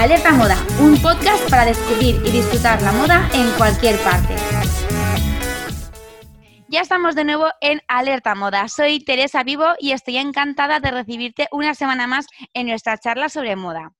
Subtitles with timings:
[0.00, 4.34] Alerta Moda, un podcast para descubrir y disfrutar la moda en cualquier parte.
[6.68, 8.66] Ya estamos de nuevo en Alerta Moda.
[8.68, 13.56] Soy Teresa Vivo y estoy encantada de recibirte una semana más en nuestra charla sobre
[13.56, 13.92] moda.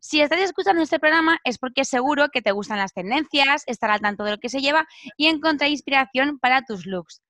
[0.00, 4.00] Si estás escuchando este programa es porque seguro que te gustan las tendencias, estar al
[4.00, 4.86] tanto de lo que se lleva
[5.16, 7.20] y encontrar inspiración para tus looks.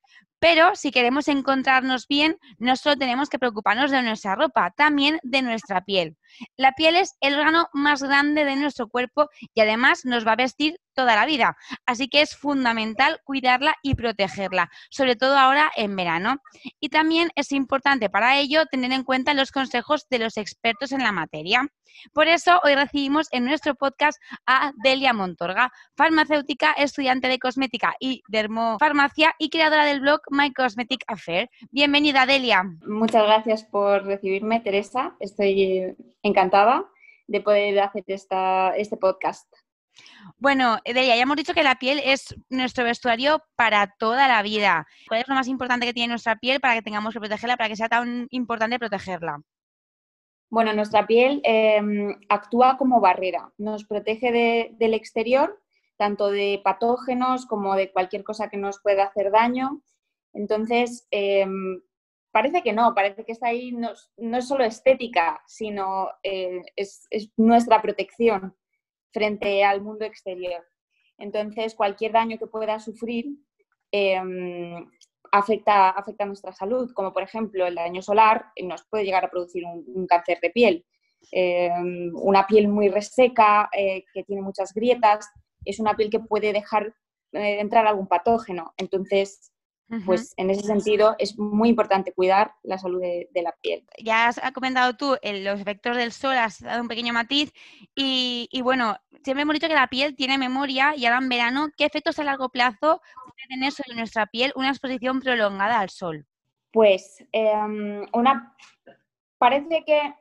[0.41, 5.43] Pero si queremos encontrarnos bien, no solo tenemos que preocuparnos de nuestra ropa, también de
[5.43, 6.17] nuestra piel.
[6.57, 10.37] La piel es el órgano más grande de nuestro cuerpo y además nos va a
[10.37, 11.57] vestir toda la vida.
[11.87, 16.39] Así que es fundamental cuidarla y protegerla, sobre todo ahora en verano.
[16.81, 21.05] Y también es importante para ello tener en cuenta los consejos de los expertos en
[21.05, 21.69] la materia.
[22.13, 28.23] Por eso hoy recibimos en nuestro podcast a Delia Montorga, farmacéutica, estudiante de cosmética y
[28.27, 31.49] dermofarmacia y creadora del blog My Cosmetic Affair.
[31.71, 32.65] Bienvenida, Delia.
[32.85, 35.15] Muchas gracias por recibirme, Teresa.
[35.21, 36.85] Estoy encantada
[37.29, 39.47] de poder hacer este podcast.
[40.37, 44.87] Bueno, Delia, ya hemos dicho que la piel es nuestro vestuario para toda la vida.
[45.09, 47.69] ¿Cuál es lo más importante que tiene nuestra piel para que tengamos que protegerla, para
[47.69, 49.41] que sea tan importante protegerla?
[50.51, 55.61] Bueno, nuestra piel em, actúa como barrera, nos protege del exterior,
[55.99, 59.83] tanto de patógenos como de cualquier cosa que nos pueda hacer daño.
[60.33, 61.83] Entonces, em,
[62.31, 67.83] parece que no, parece que está ahí, no, es solo estética, sino eh, es, nuestra
[67.83, 68.57] protección
[69.13, 70.65] frente al mundo exterior.
[71.19, 73.27] Entonces, cualquier daño que pueda sufrir
[73.91, 74.87] em,
[75.33, 79.31] afecta, afecta a nuestra salud, como por ejemplo el daño solar nos puede llegar a
[79.31, 80.87] producir un, cáncer de piel.
[81.33, 85.29] Em, una piel muy reseca, eh, que tiene muchas grietas,
[85.65, 86.95] es una piel que puede dejar
[87.33, 88.73] eh, entrar algún patógeno.
[88.77, 89.53] Entonces,
[90.05, 93.87] pues en ese sentido es muy importante cuidar la salud de, la piel.
[94.03, 97.53] Ya has comentado tú los efectos del sol, has dado un pequeño matiz
[97.95, 101.85] y, bueno, siempre hemos dicho que la piel tiene memoria y ahora en verano, ¿qué
[101.87, 106.27] efectos a largo plazo puede tener sobre nuestra piel una exposición prolongada al sol?
[106.71, 108.55] Pues em, una
[109.39, 110.15] parece que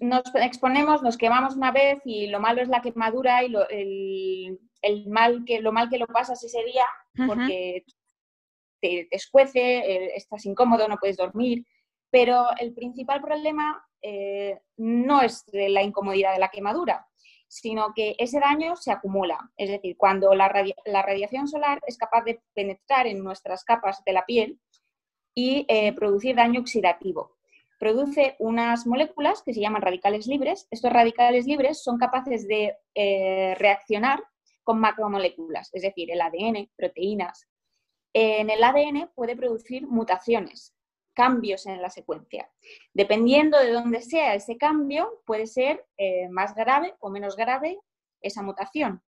[0.00, 5.44] nos exponemos, nos quemamos una vez y lo malo es la quemadura y el, mal
[5.46, 6.84] que, lo mal que lo pasas ese día
[7.26, 7.84] porque
[8.82, 11.64] te, escuece, eh, estás incómodo, no puedes dormir,
[12.10, 17.06] pero el principal problema eh, no es la incomodidad de la quemadura,
[17.48, 19.38] sino que ese daño se acumula.
[19.56, 24.26] Es decir, cuando la, radiación solar es capaz de penetrar en nuestras capas de la
[24.26, 24.58] piel
[25.34, 27.36] y eh, producir daño oxidativo.
[27.78, 30.68] Produce unas moléculas que se llaman radicales libres.
[30.70, 32.76] Estos radicales libres son capaces de
[33.58, 34.22] reaccionar
[34.62, 37.48] con macromoléculas, es decir, el ADN, proteínas,
[38.12, 40.74] en el ADN puede producir mutaciones,
[41.14, 42.50] cambios en la secuencia.
[42.92, 47.78] Dependiendo de dónde sea ese cambio, puede ser eh, más grave o menos grave
[48.20, 49.02] esa mutación.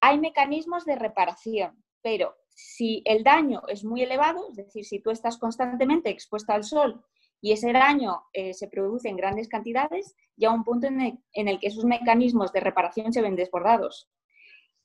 [0.00, 5.10] Hay mecanismos de reparación, pero si el daño es muy elevado, es decir, si tú
[5.10, 7.04] estás constantemente expuesta al sol
[7.40, 11.66] y ese daño eh, se produce en grandes cantidades, ya un punto en el que
[11.66, 14.08] esos mecanismos de reparación se ven desbordados.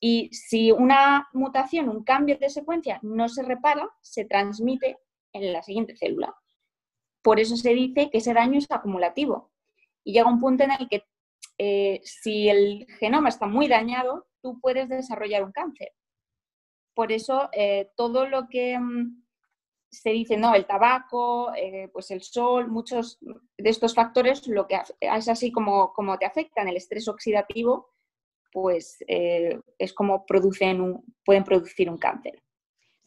[0.03, 4.97] Y si una mutación, un cambio de secuencia no se repara, se transmite
[5.31, 6.35] en la siguiente célula.
[7.21, 9.51] Por eso se dice que ese daño es acumulativo.
[10.03, 11.03] Y llega un punto en el que
[11.59, 15.91] eh, si el genoma está muy dañado, tú puedes desarrollar un cáncer.
[16.95, 19.23] Por eso eh, todo lo que mm,
[19.91, 24.79] se dice, no, el tabaco, eh, pues el sol, muchos de estos factores, lo que
[24.99, 27.91] es así como, como te afectan, el estrés oxidativo,
[28.51, 32.41] pues eh, es como producen pueden producir un cáncer.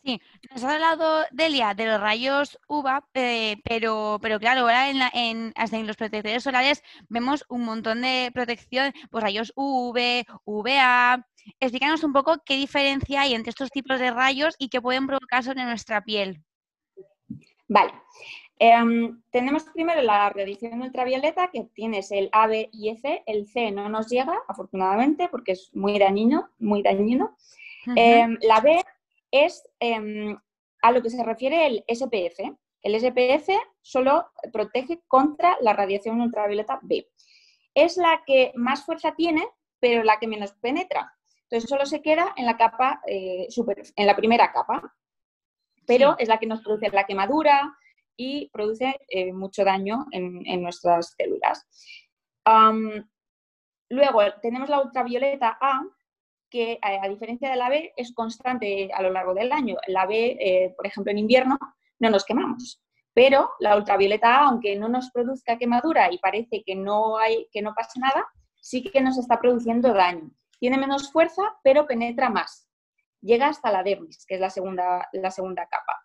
[0.05, 5.01] Sí, nos ha hablado Delia de los rayos UVA, eh, pero, pero claro, ahora en,
[5.15, 11.27] en, hasta en los protectores solares vemos un montón de protección, pues rayos UV, UVA.
[11.59, 15.43] Explícanos un poco qué diferencia hay entre estos tipos de rayos y qué pueden provocar
[15.43, 16.45] sobre nuestra piel.
[17.67, 17.95] Vale,
[18.59, 23.23] Em, tenemos primero la radiación ultravioleta, que tienes el A, B y el C.
[23.27, 26.51] El C no nos llega, afortunadamente, porque es muy dañino.
[26.59, 27.37] Muy dañino.
[27.97, 28.83] Em, la B
[29.31, 30.39] es em,
[30.83, 32.41] a lo que se refiere el SPF.
[32.83, 33.49] El SPF
[33.81, 37.09] solo protege contra la radiación ultravioleta B.
[37.75, 39.47] Es la que más fuerza tiene,
[39.81, 41.13] pero la que menos penetra.
[41.43, 44.95] Entonces solo se queda en la capa eh, super, en la primera capa,
[45.87, 47.77] pero es la que nos produce la quemadura,
[48.17, 51.67] y produce eh, mucho daño en, nuestras células.
[53.89, 55.83] luego tenemos la ultravioleta A,
[56.51, 59.77] que a, diferencia de la B es constante a lo largo del año.
[59.89, 61.59] La B, eh, por ejemplo, en invierno
[61.99, 62.81] no nos quemamos,
[63.13, 67.63] pero la ultravioleta A, aunque no nos produzca quemadura y parece que no, hay, que
[67.63, 68.25] no pasa nada,
[68.61, 70.31] sí que nos está produciendo daño.
[70.61, 72.69] Tiene menos fuerza, pero penetra más.
[73.21, 76.04] Llega hasta la dermis, que es la segunda, la segunda capa.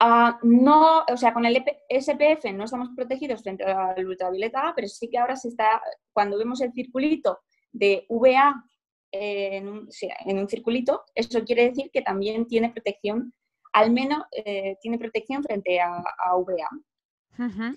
[0.00, 4.86] Ah, no, o sea, con el SPF no estamos protegidos frente al ultravioleta A, pero
[4.86, 7.40] sí que ahora se está, cuando vemos el circulito
[7.72, 8.64] de VA
[9.10, 9.88] en, un,
[10.26, 13.34] en un circulito, eso quiere decir que también tiene protección,
[13.72, 16.02] al menos eh, tiene protección frente a,
[16.36, 17.74] VA.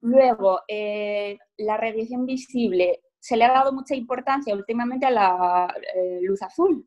[0.00, 3.00] Luego, eh, la radiación visible.
[3.18, 6.86] Se le ha dado mucha importancia últimamente a la eh, luz azul,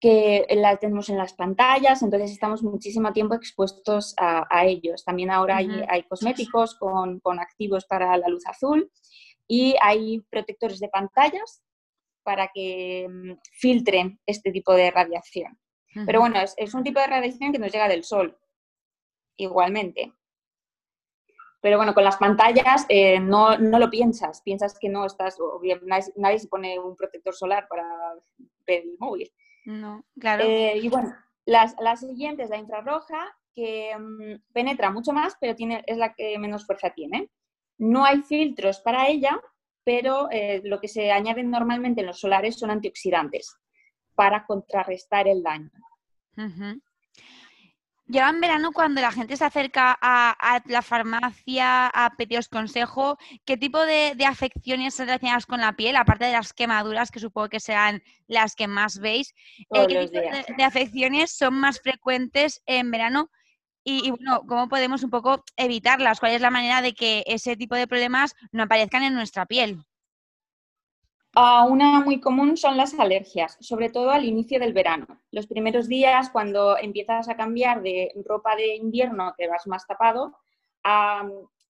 [0.00, 5.04] que la tenemos en las pantallas, entonces estamos muchísimo tiempo expuestos a, ellos.
[5.04, 8.90] También ahora hay, cosméticos con, activos para la luz azul
[9.46, 11.62] y hay protectores de pantallas
[12.22, 15.58] para que mm, filtren este tipo de radiación.
[16.06, 18.38] Pero bueno, es, un tipo de radiación que nos llega del sol,
[19.36, 20.12] igualmente.
[21.60, 25.38] Pero bueno, con las pantallas eh, no, lo piensas, piensas que no estás,
[25.82, 27.84] nadie, nadie, se pone un protector solar para
[28.64, 29.32] ver el móvil.
[29.68, 30.44] No, claro.
[30.44, 35.84] Eh, y bueno, la, siguiente es la infrarroja, que mm, penetra mucho más, pero tiene,
[35.86, 37.30] es la que menos fuerza tiene.
[37.76, 39.38] No hay filtros para ella,
[39.84, 43.58] pero eh, lo que se añaden normalmente en los solares son antioxidantes
[44.14, 45.70] para contrarrestar el daño.
[48.10, 53.58] Ya en verano, cuando la gente se acerca a, la farmacia a pediros consejo, ¿qué
[53.58, 57.60] tipo de, afecciones se relacionadas con la piel, aparte de las quemaduras, que supongo que
[57.60, 59.34] serán las que más veis?
[59.74, 60.20] Eh, ¿Qué tipo
[60.56, 63.30] de, afecciones son más frecuentes en verano?
[63.84, 66.18] Y, bueno, ¿cómo podemos un poco evitarlas?
[66.18, 69.84] ¿Cuál es la manera de que ese tipo de problemas no aparezcan en nuestra piel?
[71.68, 75.06] Una muy común son las alergias, sobre todo al inicio del verano.
[75.30, 80.36] Los primeros días, cuando empiezas a cambiar de ropa de invierno, te vas más tapado,
[80.84, 81.28] a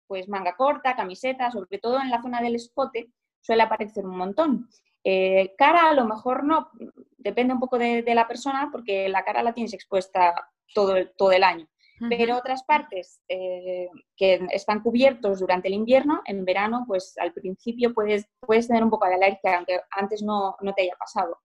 [0.07, 3.11] pues manga corta, camiseta, sobre todo en la zona del escote,
[3.41, 4.69] suele aparecer un montón.
[5.05, 6.71] Eh, cara a lo mejor no,
[7.19, 10.35] depende un poco de, de, la persona, porque la cara la tienes expuesta
[10.75, 11.67] todo, todo el año
[12.09, 17.93] pero otras partes eh, que están cubiertos durante el invierno, en verano, pues al principio
[17.93, 21.39] puedes, puedes tener un poco de alergia, aunque antes no, no te haya pasado.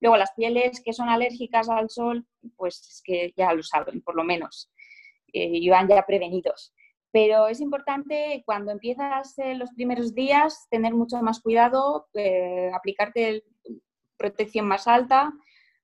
[0.00, 2.26] Luego, las pieles que son alérgicas al sol,
[2.56, 4.70] pues es que ya lo saben, por lo menos,
[5.32, 6.74] eh, y van ya prevenidos.
[7.10, 13.44] Pero es importante cuando empiezas los primeros días tener mucho más cuidado, eh, aplicarte
[14.18, 15.32] protección más alta,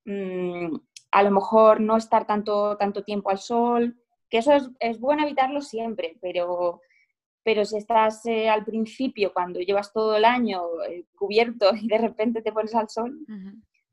[0.04, 0.74] mm,
[1.10, 4.01] a lo mejor no estar tanto, tanto tiempo al sol,
[4.32, 6.80] que eso es, bueno evitarlo siempre, pero,
[7.42, 11.98] pero si estás eh, al principio, cuando llevas todo el año eh, cubierto y de
[11.98, 13.14] repente te pones al sol,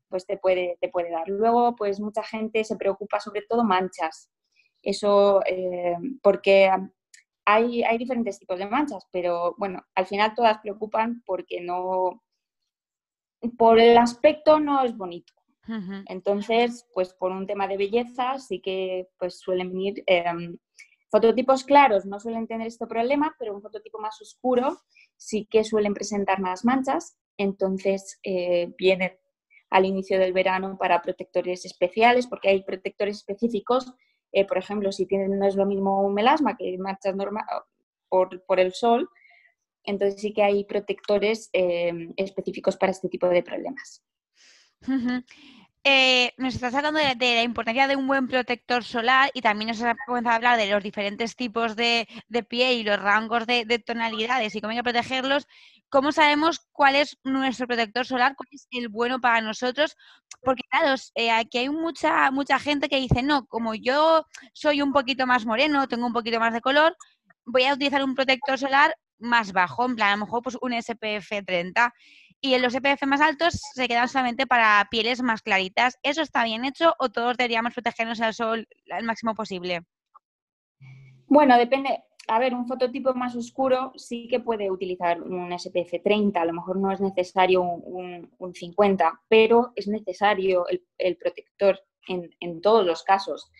[0.08, 1.28] pues te puede, te puede dar.
[1.28, 4.30] Luego, pues mucha gente se preocupa sobre todo manchas.
[4.80, 6.70] Eso, eh, porque
[7.44, 12.22] hay, hay diferentes tipos de manchas, pero bueno, al final todas preocupan porque no,
[13.58, 15.34] por el aspecto no es bonito.
[16.06, 20.58] Entonces, pues por un tema de belleza sí que pues suelen venir em,
[21.10, 24.78] fototipos claros, no suelen tener este problema, pero un fototipo más oscuro
[25.16, 27.16] sí que suelen presentar más manchas.
[27.36, 29.18] Entonces, eh, viene
[29.70, 33.92] al inicio del verano para protectores especiales, porque hay protectores específicos.
[34.32, 37.44] Eh, por ejemplo, si tienen, no es lo mismo un melasma que manchas normal
[38.08, 39.08] por, por el sol,
[39.84, 44.04] entonces sí que hay protectores em, específicos para este tipo de problemas.
[45.82, 49.80] Eh, nos estás hablando de, la importancia de un buen protector solar y también nos
[49.80, 53.64] has comenzado a hablar de los diferentes tipos de, de pie y los rangos de,
[53.78, 55.46] tonalidades y cómo hay que protegerlos.
[55.88, 59.96] ¿Cómo sabemos cuál es nuestro protector solar, cuál es el bueno para nosotros?
[60.42, 64.92] Porque claro, eh, aquí hay mucha, mucha gente que dice, no, como yo soy un
[64.92, 66.94] poquito más moreno, tengo un poquito más de color,
[67.46, 70.72] voy a utilizar un protector solar más bajo, en plan, a lo mejor pues un
[70.74, 71.92] SPF 30
[72.40, 75.98] y en los EPF más altos se quedan solamente para pieles más claritas.
[76.02, 79.82] ¿Eso está bien hecho o todos deberíamos protegernos al sol al máximo posible?
[81.26, 82.02] Bueno, depende.
[82.28, 86.52] A ver, un fototipo más oscuro sí que puede utilizar un SPF 30, a lo
[86.52, 93.02] mejor no es necesario un, 50, pero es necesario el, protector en, en, todos los
[93.02, 93.50] casos.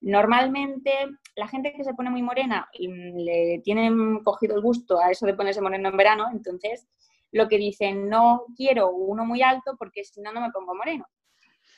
[0.00, 0.92] Normalmente
[1.34, 5.26] la gente que se pone muy morena mm, le tienen cogido el gusto a eso
[5.26, 6.88] de ponerse moreno en verano, entonces
[7.32, 11.06] lo que dicen, no quiero uno muy alto porque si no, no me pongo moreno.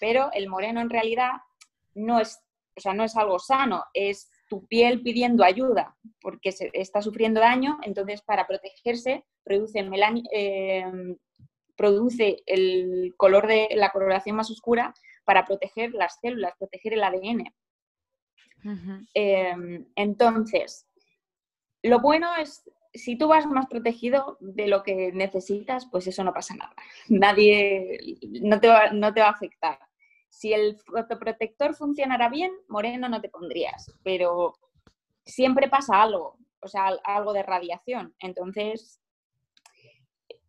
[0.00, 1.32] Pero el moreno en realidad
[1.94, 2.40] no es,
[2.76, 7.40] o sea, no es algo sano, es tu piel pidiendo ayuda porque se está sufriendo
[7.40, 9.78] daño, entonces para protegerse produce,
[10.32, 11.16] em,
[11.76, 14.94] produce el color de la coloración más oscura
[15.24, 17.54] para proteger las células, proteger el ADN.
[19.14, 20.86] Em, entonces,
[21.82, 22.62] lo bueno es
[22.94, 26.74] si tú vas más protegido de lo que necesitas, pues eso no pasa nada.
[27.08, 29.78] Nadie, no te va, no te va a afectar.
[30.28, 34.54] Si el fotoprotector funcionara bien, moreno no te pondrías, pero
[35.24, 38.14] siempre pasa algo, o sea, algo de radiación.
[38.18, 39.00] Entonces,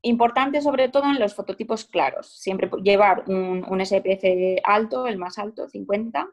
[0.01, 5.37] importante sobre todo en los fototipos claros, siempre llevar un, un SPF alto, el más
[5.37, 6.29] alto, 50,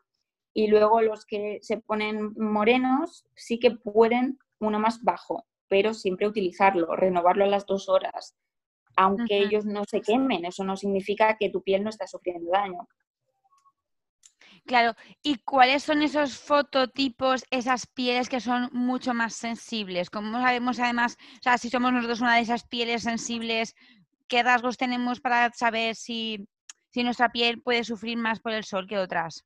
[0.53, 6.27] y luego los que se ponen morenos sí que pueden uno más bajo, pero siempre
[6.27, 8.35] utilizarlo, renovarlo a las dos horas,
[8.97, 12.89] aunque ellos no se quemen, eso no significa que tu piel no está sufriendo daño.
[14.67, 20.11] Claro, ¿y cuáles son esos fototipos, esas pieles que son mucho más sensibles?
[20.11, 23.77] ¿Cómo sabemos además, o sea, si somos nosotros una de esas pieles sensibles,
[24.27, 26.49] qué rasgos tenemos para saber si,
[26.91, 29.45] si nuestra piel puede sufrir más por el sol que otras?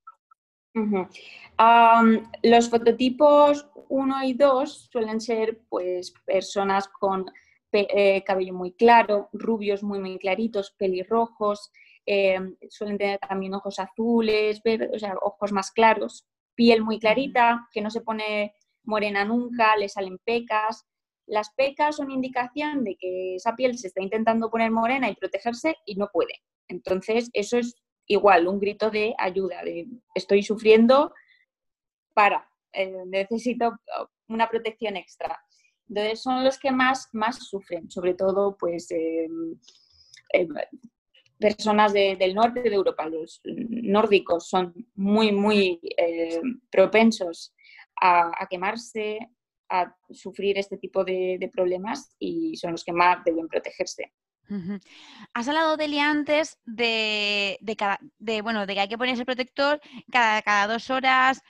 [2.42, 7.26] Los fototipos 1 y 2 suelen ser pues personas con
[7.72, 11.72] eh, cabello muy claro, rubios muy muy claritos, pelirrojos,
[12.06, 12.38] eh,
[12.68, 14.60] suelen tener también ojos azules,
[14.92, 18.54] o sea, ojos más claros, piel muy clarita, que no se pone
[18.84, 20.86] morena nunca, le salen pecas.
[21.26, 25.76] Las pecas son indicación de que esa piel se está intentando poner morena y protegerse
[25.86, 26.42] y no puede.
[26.68, 27.74] Entonces, eso es
[28.06, 31.12] igual, un grito de ayuda, de estoy sufriendo,
[32.12, 33.78] para, eh, necesito
[34.28, 35.40] una protección extra.
[35.88, 39.58] Entonces son los que más, más sufren, sobre todo pues em,
[40.32, 40.49] em,
[41.38, 45.80] personas del norte de Europa, los nórdicos son muy, muy
[46.70, 47.54] propensos
[48.00, 49.18] a, quemarse,
[49.68, 54.12] a sufrir este tipo de problemas y son los que más deben protegerse.
[55.32, 57.58] Has hablado, Delia, antes de,
[58.18, 61.42] de, bueno, de que hay que ponerse protector cada, cada dos horas.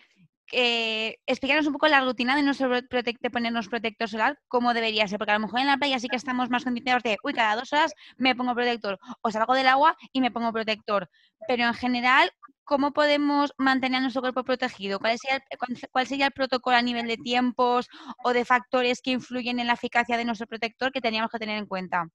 [0.52, 5.18] Eh, explicarnos un poco la rutina de, nuestro de ponernos protector solar, cómo debería ser,
[5.18, 7.56] porque a lo mejor en la playa sí que estamos más condicionados de, uy, cada
[7.56, 11.08] dos horas me pongo protector, o salgo del agua y me pongo protector.
[11.48, 12.30] Pero en general,
[12.62, 14.98] ¿cómo podemos mantener nuestro cuerpo protegido?
[15.00, 15.42] ¿Cuál sería,
[15.90, 17.88] ¿Cuál sería el protocolo a nivel de tiempos
[18.22, 21.58] o de factores que influyen en la eficacia de nuestro protector que teníamos que tener
[21.58, 22.06] en cuenta?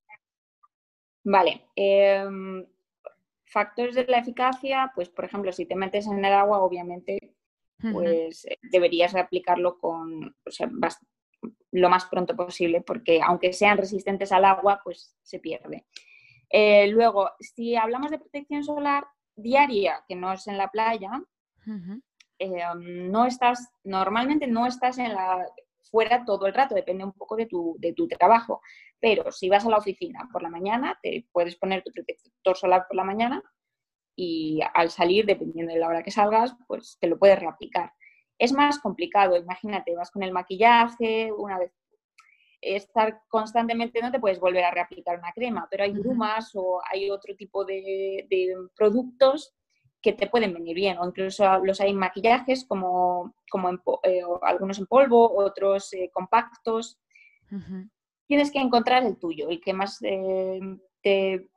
[1.29, 1.69] Vale.
[1.75, 2.65] Em,
[3.45, 7.35] factores de la eficacia, pues por ejemplo, si te metes en el agua, obviamente,
[7.93, 10.35] pues eh, deberías aplicarlo con,
[11.71, 15.85] lo más pronto posible, porque aunque sean resistentes al agua, pues se pierde.
[16.49, 19.05] Eh, luego, si hablamos de protección solar
[19.35, 21.11] diaria, que no es en la playa,
[22.39, 25.45] em, no estás, normalmente no estás en la,
[25.91, 28.61] fuera todo el rato, depende un poco de tu, de tu trabajo.
[28.99, 32.85] Pero si vas a la oficina por la mañana, te puedes poner tu protector solar
[32.87, 33.43] por la mañana
[34.15, 37.93] y al salir, dependiendo de la hora que salgas, pues te lo puedes reaplicar.
[38.37, 41.73] Es más complicado, imagínate, vas con el maquillaje, una vez
[42.61, 47.09] estar constantemente no te puedes volver a reaplicar una crema, pero hay brumas o hay
[47.09, 48.27] otro tipo de,
[48.75, 49.53] productos
[50.01, 53.71] que te pueden venir bien, o incluso los hay maquillajes como, como
[54.03, 56.99] eh, algunos en polvo, otros eh, compactos
[58.29, 60.59] tienes que encontrar el tuyo, el que más eh,
[61.01, 61.49] te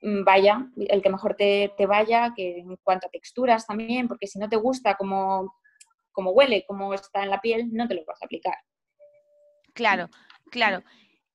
[0.00, 4.48] vaya, el que mejor te, vaya, que en cuanto a texturas también, porque si no
[4.48, 5.52] te gusta cómo,
[6.16, 8.54] huele, cómo está en la piel, no te lo vas a aplicar.
[9.74, 10.08] Claro,
[10.52, 10.84] claro.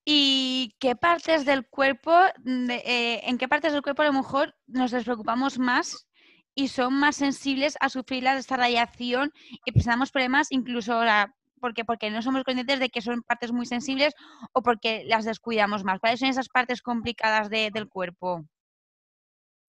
[0.06, 2.14] ¿Y qué partes del cuerpo,
[2.46, 6.08] eh, en qué partes del cuerpo a lo mejor nos despreocupamos más
[6.58, 9.32] y son más sensibles a sufrir la radiación
[9.64, 13.68] y presentamos problemas incluso la, porque, porque no somos conscientes de que son partes muy
[13.68, 14.16] sensibles
[14.54, 16.00] o porque las descuidamos más.
[16.00, 18.44] ¿Cuáles son esas partes complicadas del cuerpo?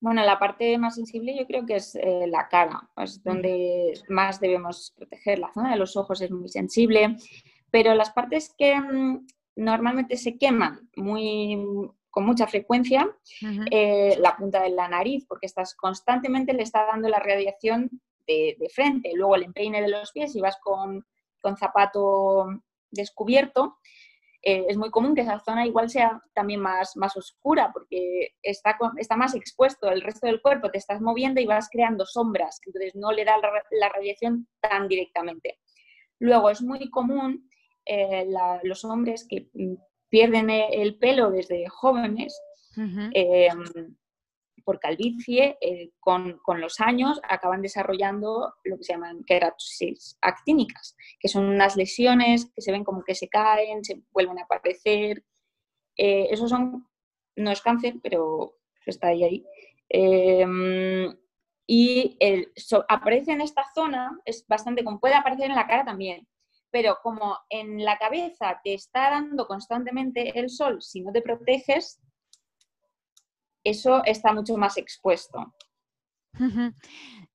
[0.00, 4.40] Bueno, la parte más sensible yo creo que es eh, la cara, es donde más
[4.40, 5.40] debemos proteger.
[5.40, 7.16] La zona de los ojos es muy sensible,
[7.70, 9.26] pero las partes que mm,
[9.56, 11.58] normalmente se queman muy,
[12.18, 13.08] con mucha frecuencia,
[13.70, 17.88] eh, la punta de la nariz, porque estás constantemente le está dando la radiación
[18.26, 21.04] de, de frente, luego el empeine de los pies y vas con
[21.40, 22.46] con zapato
[22.90, 23.78] descubierto,
[24.42, 28.78] eh, es muy común que esa zona igual sea también más, más oscura porque está,
[28.96, 29.90] está más expuesto.
[29.90, 33.36] El resto del cuerpo, te estás moviendo y vas creando sombras, entonces no le da
[33.38, 35.58] la, radiación tan directamente.
[36.20, 37.50] Luego es muy común
[37.84, 38.26] eh,
[38.62, 39.74] los hombres que mm,
[40.08, 42.40] pierden el pelo desde jóvenes,
[44.68, 51.28] por calvicie, eh, con, los años acaban desarrollando lo que se llaman queratosis actínicas, que
[51.28, 55.24] son unas lesiones que se ven como que se caen, se vuelven a aparecer.
[55.96, 56.86] Eh, eso son,
[57.34, 59.24] no es cáncer, pero está ahí.
[59.24, 59.46] ahí.
[59.88, 61.16] Em,
[61.66, 62.18] y
[62.90, 66.28] aparece en esta zona, es bastante como puede aparecer en la cara también,
[66.70, 72.00] pero como en la cabeza te está dando constantemente el sol, si no te proteges,
[73.64, 75.54] eso está mucho más expuesto.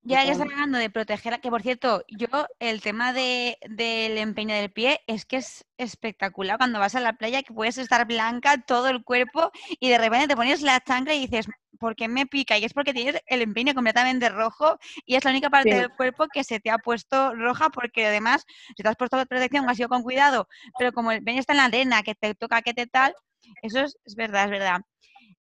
[0.01, 2.27] Ya que estás hablando de proteger, que por cierto, yo
[2.59, 7.13] el tema de, del empeño del pie es que es espectacular cuando vas a la
[7.13, 11.13] playa que puedes estar blanca todo el cuerpo y de repente te pones la chancla
[11.13, 11.47] y dices,
[11.79, 12.57] ¿por qué me pica?
[12.57, 16.27] Y es porque tienes el empeño completamente rojo y es la única parte del cuerpo
[16.31, 19.89] que se te ha puesto roja porque además, si te has puesto protección, has ido
[19.89, 22.87] con cuidado, pero como el empeño está en la arena, que te toca, que te
[22.87, 23.15] tal,
[23.61, 24.81] eso es, verdad, es verdad.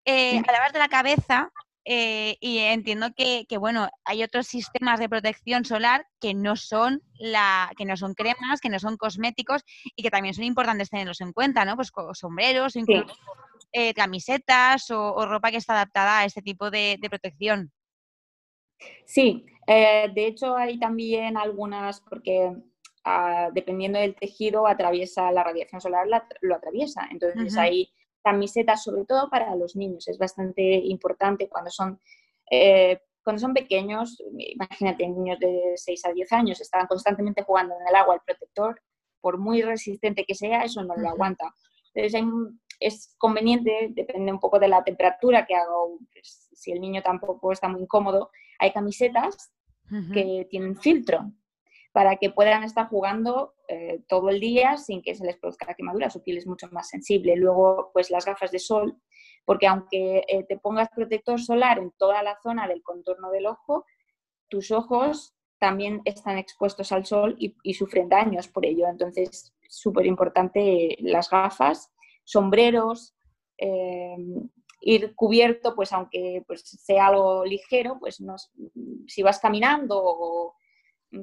[0.05, 1.51] Eh, a de la cabeza,
[1.85, 7.73] eh, y entiendo que, bueno, hay otros sistemas de protección solar que no son la,
[7.77, 9.63] que no son cremas, que no son cosméticos
[9.97, 11.77] y que también son importantes tenerlos en cuenta, ¿no?
[11.77, 13.15] Pues sombreros, incluso
[13.73, 17.73] eh, camisetas o, ropa que está adaptada a este tipo de, protección.
[19.05, 22.53] Sí, eh, de hecho hay también algunas, porque
[23.05, 26.07] ah, dependiendo del tejido atraviesa la radiación solar,
[26.41, 27.09] lo atraviesa.
[27.11, 30.09] Entonces hay camisetas, sobre todo para los niños.
[30.09, 32.01] Es bastante importante cuando son,
[32.51, 37.87] eh, cuando son pequeños, imagínate, niños de 6 a 10 años, estaban constantemente jugando en
[37.89, 38.81] el agua, el protector,
[39.21, 41.55] por muy resistente que sea, eso no lo aguanta.
[41.95, 42.23] Entonces
[42.87, 47.53] es conveniente, depende un poco de la temperatura que hago, pues, si el niño tampoco
[47.53, 49.53] está muy incómodo, hay camisetas
[50.15, 51.33] que tienen filtro
[51.93, 56.09] para que puedan estar jugando eh, todo el día sin que se les produzca quemadura.
[56.09, 57.37] Su piel es mucho más sensible.
[57.37, 58.97] Luego, pues las gafas de sol,
[59.45, 63.85] porque aunque eh, te pongas protector solar en toda la zona del contorno del ojo,
[64.49, 68.89] tus ojos también están expuestos al sol y, sufren daños por ello.
[68.89, 71.92] Entonces, súper importante las gafas,
[72.25, 73.15] sombreros,
[73.59, 74.17] eh,
[74.81, 78.37] ir cubierto, pues aunque pues, sea algo ligero, pues no,
[79.07, 80.57] si vas caminando o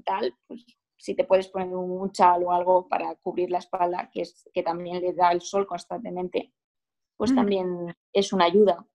[0.06, 0.66] tal, pues
[0.98, 4.64] si te puedes poner un chal o algo para cubrir la espalda, que, es, que
[4.64, 6.54] también le da el sol constantemente,
[7.16, 8.86] pues también es una ayuda.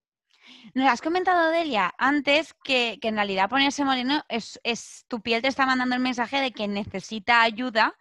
[0.75, 4.61] Nos has comentado, Delia, antes que, en realidad ponerse moreno es,
[5.09, 7.97] tu piel te está mandando el mensaje de que necesita ayuda.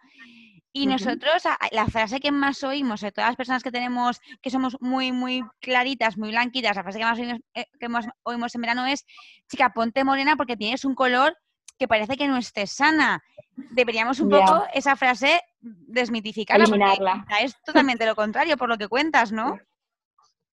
[0.76, 4.76] Y nosotros, la frase que más oímos de todas las personas que tenemos, que somos
[4.80, 8.60] muy, muy claritas, muy blanquitas, la frase que más oímos, eh, que más oímos en
[8.60, 9.06] verano es,
[9.48, 11.36] chica, ponte morena porque tienes un color
[11.78, 13.22] que parece que no esté sana.
[13.54, 16.64] Deberíamos un poco esa frase desmitificarla.
[16.64, 17.24] Eliminarla.
[17.40, 19.56] Es totalmente lo contrario por lo que cuentas, ¿no?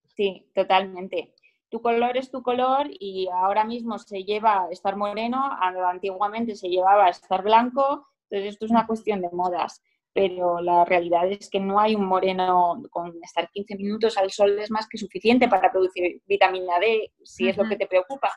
[0.05, 1.33] Sí, totalmente.
[1.71, 6.69] Tu color es tu color y ahora mismo se lleva a estar moreno, antiguamente se
[6.69, 9.81] llevaba a estar blanco, entonces esto es una cuestión de modas
[10.13, 14.59] pero la realidad es que no hay un moreno con estar 15 minutos al sol
[14.59, 18.35] es más que suficiente para producir vitamina D, si es lo que te preocupa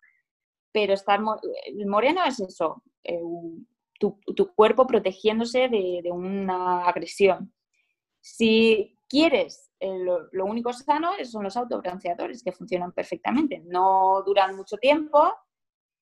[0.75, 1.21] pero estar
[1.67, 3.21] el moreno es eso, eh,
[4.01, 4.19] tu,
[4.57, 7.55] cuerpo protegiéndose de, una agresión.
[8.21, 13.63] Si quieres eh, lo, único sano son los autobronceadores que funcionan perfectamente.
[13.65, 15.33] No duran mucho tiempo,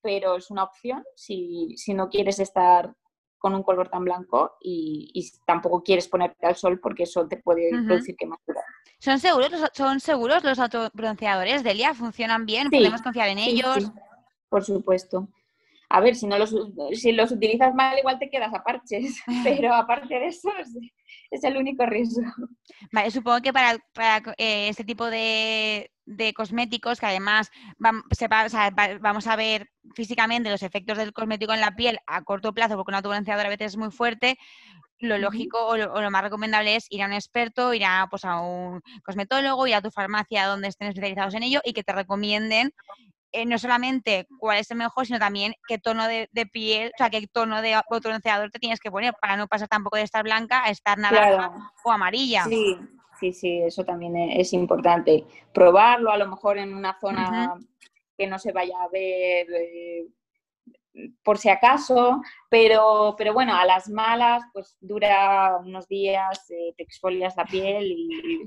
[0.00, 2.94] pero es una opción si, no quieres estar
[3.42, 7.70] con un color tan blanco y, tampoco quieres ponerte al sol porque eso te puede
[7.86, 8.62] producir quemadura.
[9.00, 11.92] ¿Son seguros, ¿Son seguros los autobronceadores, Delia?
[11.92, 12.70] ¿Funcionan bien?
[12.70, 13.90] ¿Podemos confiar en ellos?
[14.48, 15.28] por supuesto.
[15.88, 16.54] A ver, si, no los,
[16.92, 20.50] si los utilizas mal, igual te quedas a parches, pero aparte de eso,
[21.30, 22.22] es, el único riesgo.
[22.92, 23.74] Vale, supongo que para,
[24.38, 25.90] eh, este tipo de,
[26.34, 32.22] cosméticos, que además vamos a ver físicamente los efectos del cosmético en la piel a
[32.22, 34.38] corto plazo, porque un autobronceador a veces es muy fuerte,
[34.98, 38.40] lo lógico o lo, más recomendable es ir a un experto, ir a, pues, a
[38.40, 42.72] un cosmetólogo, ir a tu farmacia donde estén especializados en ello y que te recomienden
[43.32, 47.08] eh, no solamente cuál es el mejor, sino también qué tono de, piel, o sea,
[47.08, 50.62] qué tono de bronceador te tienes que poner para no pasar tampoco de estar blanca
[50.62, 51.50] a estar naranja
[51.82, 52.44] o amarilla.
[52.44, 52.76] Sí,
[53.22, 55.24] sí, sí, eso también e, es importante.
[55.54, 57.54] Probarlo a lo mejor en una zona
[58.18, 60.06] que no se vaya a ver eh,
[61.22, 66.82] por si acaso, pero, pero bueno, a las malas, pues dura unos días, eh, te
[66.82, 68.44] exfolias la piel y,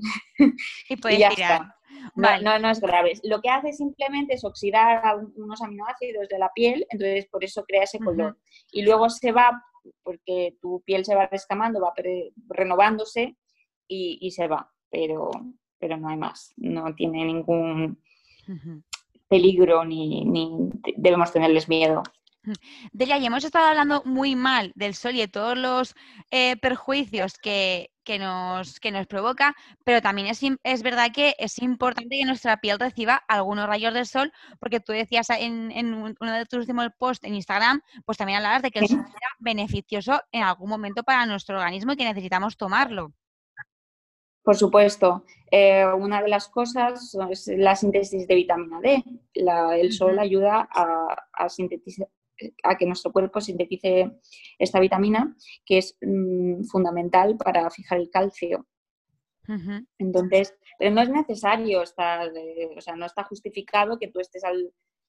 [0.90, 1.74] y puedes ya Está.
[2.14, 3.14] No, no, es grave.
[3.22, 5.02] Lo que hace simplemente es oxidar
[5.36, 8.36] unos aminoácidos de la piel, entonces por eso crea ese color.
[8.70, 9.62] Y luego se va,
[10.02, 11.94] porque tu piel se va descamando, va
[12.50, 13.36] renovándose
[13.88, 15.30] y, se va, pero,
[15.78, 16.52] pero no hay más.
[16.56, 17.98] No tiene ningún
[19.28, 22.02] peligro ni, ni debemos tenerles miedo.
[22.92, 25.94] Delia, ya hemos estado hablando muy mal del sol y de todos los
[26.30, 32.16] eh, perjuicios que, nos, que nos provoca, pero también es, es, verdad que es importante
[32.16, 36.60] que nuestra piel reciba algunos rayos del sol, porque tú decías en, uno de tus
[36.60, 40.70] últimos posts en Instagram, pues también hablabas de que el sol era beneficioso en algún
[40.70, 43.12] momento para nuestro organismo y que necesitamos tomarlo.
[44.46, 49.02] Por supuesto, eh, una de las cosas es la síntesis de vitamina D.
[49.34, 52.06] el sol ayuda a, sintetizar,
[52.62, 54.20] a que nuestro cuerpo sintetice
[54.56, 58.68] esta vitamina, que es mm, fundamental para fijar el calcio.
[59.98, 64.44] Entonces, pero no es necesario estar, eh, o sea, no está justificado que tú estés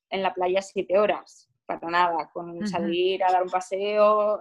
[0.09, 2.31] en la playa siete horas, para nada.
[2.33, 4.39] Con salir a dar un paseo,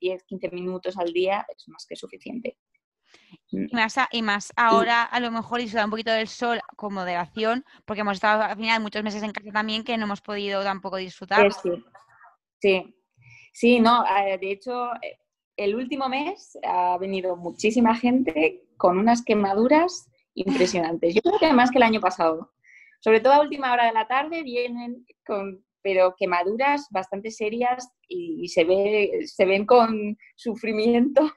[0.00, 2.56] 10, eh, 15 minutos al día es más que suficiente.
[3.50, 7.64] Y más, y más ahora, a lo mejor disfrutar un poquito del sol con moderación,
[7.84, 10.96] porque hemos estado al final muchos meses en casa también que no hemos podido tampoco
[10.96, 11.52] disfrutar.
[11.52, 11.70] Sí,
[12.60, 12.94] sí,
[13.52, 15.18] sí, no, de hecho, eh,
[15.56, 21.14] el último mes ha venido muchísima gente con unas quemaduras impresionantes.
[21.14, 22.52] Yo creo que más que el año pasado.
[23.00, 28.48] Sobre todo a última hora de la tarde vienen con pero quemaduras bastante serias y,
[28.48, 31.32] se, ve, se ven con sufrimiento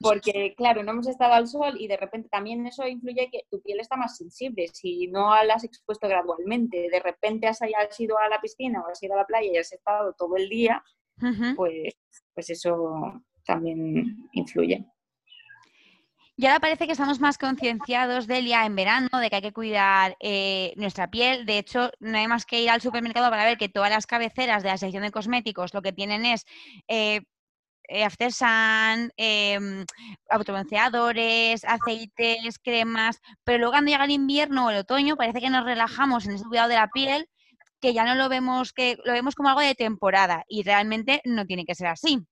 [0.00, 3.62] porque claro, no hemos estado al sol y de repente también eso influye que tu
[3.62, 4.66] piel está más sensible.
[4.72, 7.60] Si no la has expuesto gradualmente, de repente has,
[8.00, 10.48] ido a la piscina o has ido a la playa y has estado todo el
[10.48, 10.82] día,
[11.56, 11.94] pues,
[12.34, 14.84] pues eso también influye.
[16.34, 20.16] Y ahora parece que estamos más concienciados, Delia, en verano, de que hay que cuidar
[20.18, 21.44] eh, nuestra piel.
[21.44, 24.62] De hecho, no hay más que ir al supermercado para ver que todas las cabeceras
[24.62, 26.46] de la sección de cosméticos lo que tienen es
[26.88, 27.22] eh, eh,
[28.04, 29.84] after sun, eh,
[31.64, 36.26] aceites, cremas, pero luego cuando llega el invierno o el otoño parece que nos relajamos
[36.26, 37.28] en ese cuidado de la piel
[37.80, 41.44] que ya no lo vemos, que lo vemos como algo de temporada y realmente no
[41.44, 42.24] tiene que ser así.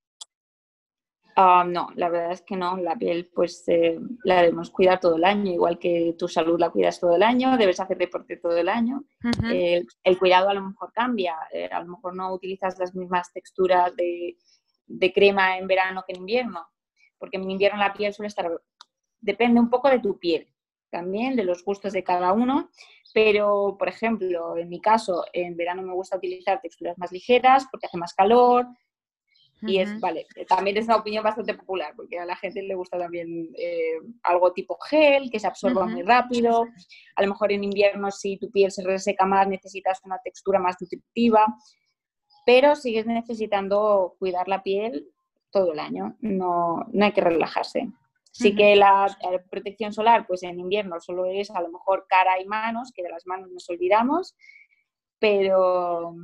[1.36, 2.76] Ah, no, la verdad es que no.
[2.76, 6.70] La piel, pues eh, la debemos cuidar todo el año, igual que tu salud la
[6.70, 9.04] cuidas todo el año, debes hacer deporte todo el año.
[9.42, 13.94] el cuidado a lo mejor cambia, eh, a lo mejor no utilizas las mismas texturas
[13.96, 14.36] de,
[14.90, 16.66] de crema en verano que en invierno,
[17.18, 18.50] porque en invierno la piel suele estar,
[19.20, 20.48] depende un poco de tu piel,
[20.90, 22.70] también de los gustos de cada uno,
[23.14, 27.87] pero por ejemplo, en mi caso, en verano me gusta utilizar texturas más ligeras porque
[27.87, 28.66] hace más calor.
[29.62, 32.98] Y es, vale, también es una opinión bastante popular, porque a la gente le gusta
[32.98, 36.66] también eh, algo tipo gel, que se absorba muy rápido.
[37.14, 40.76] A lo mejor en invierno, si tu piel se reseca más, necesitas una textura más
[40.81, 41.44] nutritiva
[42.50, 45.06] pero sigues necesitando cuidar la piel
[45.52, 47.88] todo el año, no, no hay que relajarse.
[48.32, 49.16] Sí que la,
[49.48, 53.08] protección solar, pues en invierno solo es a lo mejor cara y manos, que de
[53.08, 54.34] las manos nos olvidamos,
[55.20, 56.16] pero,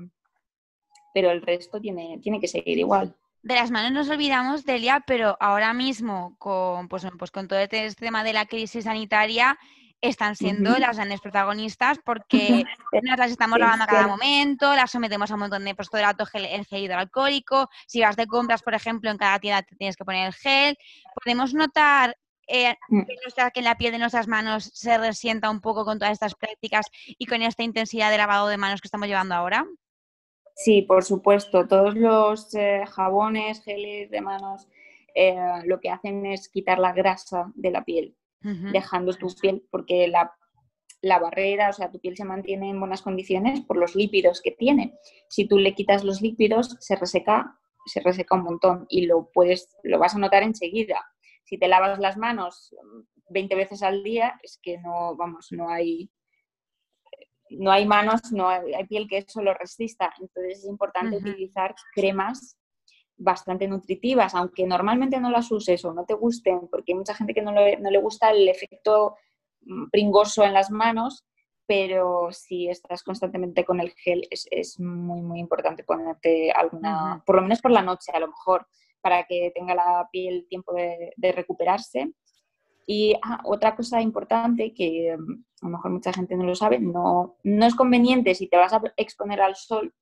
[1.14, 3.14] pero el resto tiene, tiene que seguir igual.
[3.42, 7.88] De las manos nos olvidamos, Delia, pero ahora mismo con, pues, pues con todo este
[7.94, 9.56] tema de la crisis sanitaria,
[10.00, 12.64] están siendo las grandes protagonistas porque
[13.02, 16.00] nos las estamos lavando a cada momento, las sometemos a un montón de pues, todo
[16.00, 19.76] el, gel, el gel hidroalcohólico, si vas de compras, por ejemplo, en cada tienda te
[19.76, 20.76] tienes que poner el gel.
[21.14, 23.02] Podemos notar eh, mm.
[23.54, 27.26] que, la piel de nuestras manos se resienta un poco con todas estas prácticas y
[27.26, 29.66] con esta intensidad de lavado de manos que estamos llevando ahora.
[30.54, 31.66] Sí, por supuesto.
[31.66, 34.68] Todos los eh, jabones, geles de manos,
[35.14, 40.06] eh, lo que hacen es quitar la grasa de la piel dejando tu piel, porque
[40.08, 40.32] la,
[41.02, 44.52] la, barrera, o sea, tu piel se mantiene en buenas condiciones por los lípidos que
[44.52, 44.94] tiene.
[45.28, 49.76] Si tú le quitas los lípidos, se reseca, se reseca un montón y lo puedes,
[49.82, 51.04] lo vas a notar enseguida.
[51.44, 52.74] Si te lavas las manos
[53.30, 56.10] 20 mm, veces al día, es que no, vamos, no hay,
[57.50, 60.12] no hay manos, no hay, piel que eso lo resista.
[60.20, 62.58] Entonces es importante utilizar cremas
[63.18, 67.34] bastante nutritivas, aunque normalmente no las uses o no te gusten, porque hay mucha gente
[67.34, 69.16] que no le, no le gusta el efecto
[69.62, 71.24] mm, pringoso en las manos,
[71.66, 77.36] pero si estás constantemente con el gel es, es muy, muy importante ponerte alguna, por
[77.36, 78.66] lo menos por la noche a lo mejor,
[79.00, 82.12] para que tenga la piel tiempo de, de recuperarse.
[82.88, 86.78] Y ah, otra cosa importante que mm, a lo mejor mucha gente no lo sabe,
[86.78, 89.92] no, no es conveniente si te vas a exponer al sol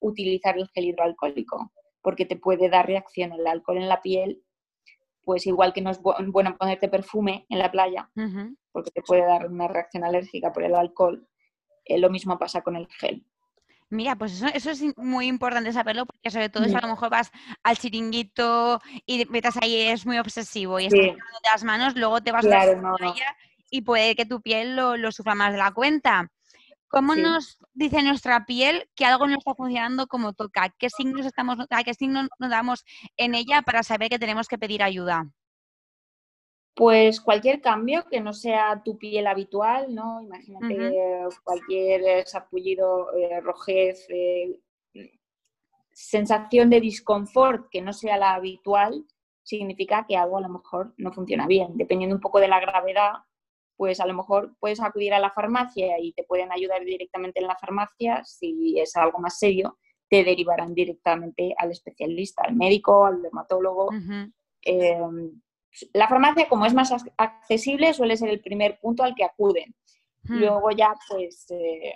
[0.00, 1.72] utilizar el gel hidroalcohólico
[2.04, 4.42] porque te puede dar reacción el alcohol en la piel,
[5.24, 8.10] pues igual que no es bueno ponerte perfume en la playa,
[8.70, 11.26] porque te puede dar una reacción alérgica por el alcohol,
[11.86, 13.26] eh, lo mismo pasa con el gel.
[13.88, 17.08] Mira, pues eso, eso, es muy importante saberlo, porque sobre todo si a lo mejor
[17.08, 17.30] vas
[17.62, 21.16] al chiringuito y metas ahí, es muy obsesivo y estás sí.
[21.50, 23.36] las manos, luego te vas a la playa
[23.70, 26.30] y puede que tu piel lo, lo, sufra más de la cuenta.
[26.94, 30.72] ¿Cómo nos dice nuestra piel que algo no está funcionando como toca?
[30.78, 32.84] ¿Qué signos estamos, ¿A qué signos nos damos
[33.16, 35.28] en ella para saber que tenemos que pedir ayuda?
[36.76, 40.22] Pues cualquier cambio que no sea tu piel habitual, ¿no?
[40.22, 44.60] Imagínate cualquier sarpullido, eh, rojez, eh,
[45.90, 49.04] sensación de disconfort que no sea la habitual,
[49.42, 51.76] significa que algo a lo mejor no funciona bien.
[51.76, 53.14] Dependiendo un poco de la gravedad,
[53.76, 57.46] pues a lo mejor puedes acudir a la farmacia y te pueden ayudar directamente en
[57.46, 58.24] la farmacia.
[58.24, 63.90] Si es algo más serio, te derivarán directamente al especialista, al médico, al dermatólogo.
[64.62, 65.40] Em,
[65.92, 69.74] la farmacia, como es más accesible, suele ser el primer punto al que acuden.
[70.22, 70.38] Hmm.
[70.38, 71.94] Luego ya, pues, eh,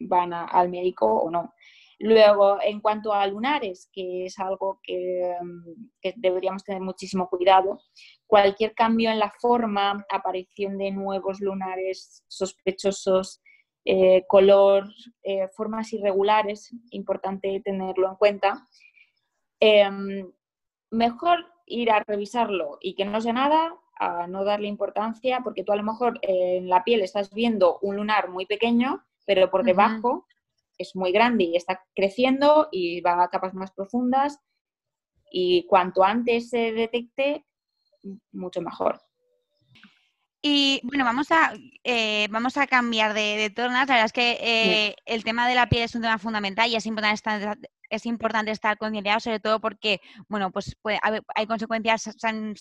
[0.00, 1.54] van al médico o no.
[1.98, 7.80] Luego, en cuanto a lunares, que es algo que, mm, deberíamos tener muchísimo cuidado,
[8.26, 13.40] cualquier cambio en la forma, aparición de nuevos lunares sospechosos,
[13.84, 14.88] eh, color,
[15.22, 18.66] eh, formas irregulares, importante tenerlo en cuenta.
[19.60, 20.32] Em,
[20.90, 25.72] mejor ir a revisarlo y que no sea nada, a no darle importancia, porque tú
[25.72, 30.26] a lo mejor en la piel estás viendo un lunar muy pequeño, pero por debajo
[30.78, 34.38] es muy grande y está creciendo y va a capas más profundas
[35.30, 37.44] y cuanto antes se detecte,
[38.32, 39.00] mucho mejor.
[40.46, 43.88] Y bueno, vamos a, eh, vamos a cambiar de, de tornas.
[43.88, 46.76] La verdad es que eh, el tema de la piel es un tema fundamental y
[46.76, 47.58] es importante estar,
[47.88, 50.76] es importante estar concienciado, sobre todo porque, bueno, pues,
[51.34, 52.10] hay consecuencias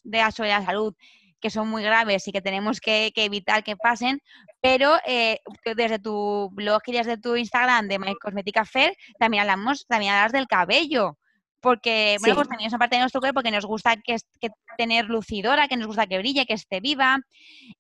[0.04, 0.96] de, sobre la salud
[1.44, 4.22] que son muy graves y que tenemos que, evitar que pasen,
[4.62, 5.40] pero eh,
[5.76, 10.32] desde tu blog y desde tu Instagram de My Cosmetica Fair también hablamos, también hablas
[10.32, 11.18] del cabello,
[11.60, 14.16] porque bueno, pues también es una parte de nuestro cuerpo que nos gusta que,
[14.78, 17.20] tener lucidora, que nos gusta que brille, que esté viva,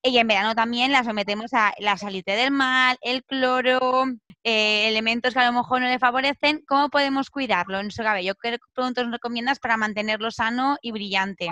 [0.02, 4.08] y en verano también la sometemos a la salite del mal, el cloro,
[4.44, 8.36] eh, elementos que a lo mejor no le favorecen, ¿cómo podemos cuidarlo en su cabello?
[8.36, 11.48] ¿Qué productos nos recomiendas para mantenerlo sano y brillante?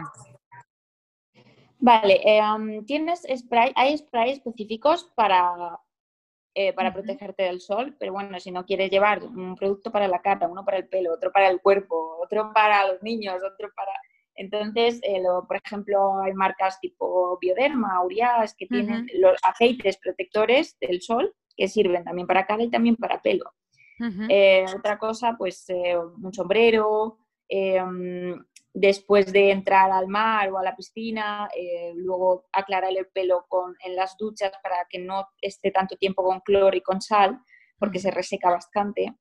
[1.81, 5.79] Vale, em, tienes spray, hay sprays específicos para,
[6.53, 10.21] eh, para protegerte del sol, pero bueno, si no quieres llevar un producto para la
[10.21, 13.91] cara, uno para el pelo, otro para el cuerpo, otro para los niños, otro para...
[14.35, 21.01] Entonces, eh, por ejemplo, hay marcas tipo Bioderma, Urias, que tienen los aceites protectores del
[21.01, 23.51] sol que sirven también para cara y también para pelo.
[24.29, 25.67] Eh, otra cosa, pues
[26.23, 27.17] un sombrero,
[27.47, 28.39] em,
[28.73, 33.75] después de entrar al mar o a la piscina, eh, luego aclarar el pelo con,
[33.83, 37.39] en las duchas para que no esté tanto tiempo con cloro y con sal,
[37.77, 39.13] porque se reseca bastante.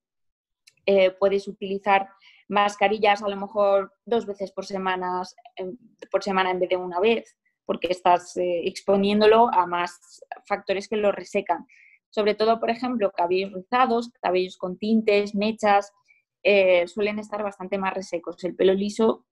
[0.87, 2.09] Eh, puedes utilizar
[2.49, 5.35] mascarillas a lo mejor dos veces por, semanas,
[6.11, 10.97] por semana en vez de una vez, porque estás eh, exponiéndolo a más factores que
[10.97, 11.67] lo resecan.
[12.09, 15.93] Sobre todo, por ejemplo, cabellos rizados, cabellos con tintes, mechas,
[16.87, 18.43] suelen estar bastante más resecos.
[18.43, 19.27] El pelo liso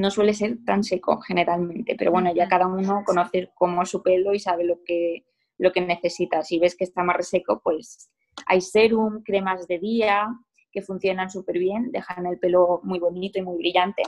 [0.00, 4.02] no suele ser tan seco generalmente, pero bueno, ya cada uno conoce cómo es su
[4.02, 5.24] pelo y sabe lo que,
[5.58, 6.42] lo que necesita.
[6.42, 8.10] Si ves que está más reseco, pues
[8.46, 10.28] hay serum, cremas de día
[10.70, 14.02] que funcionan súper bien, dejan el pelo muy bonito y muy brillante.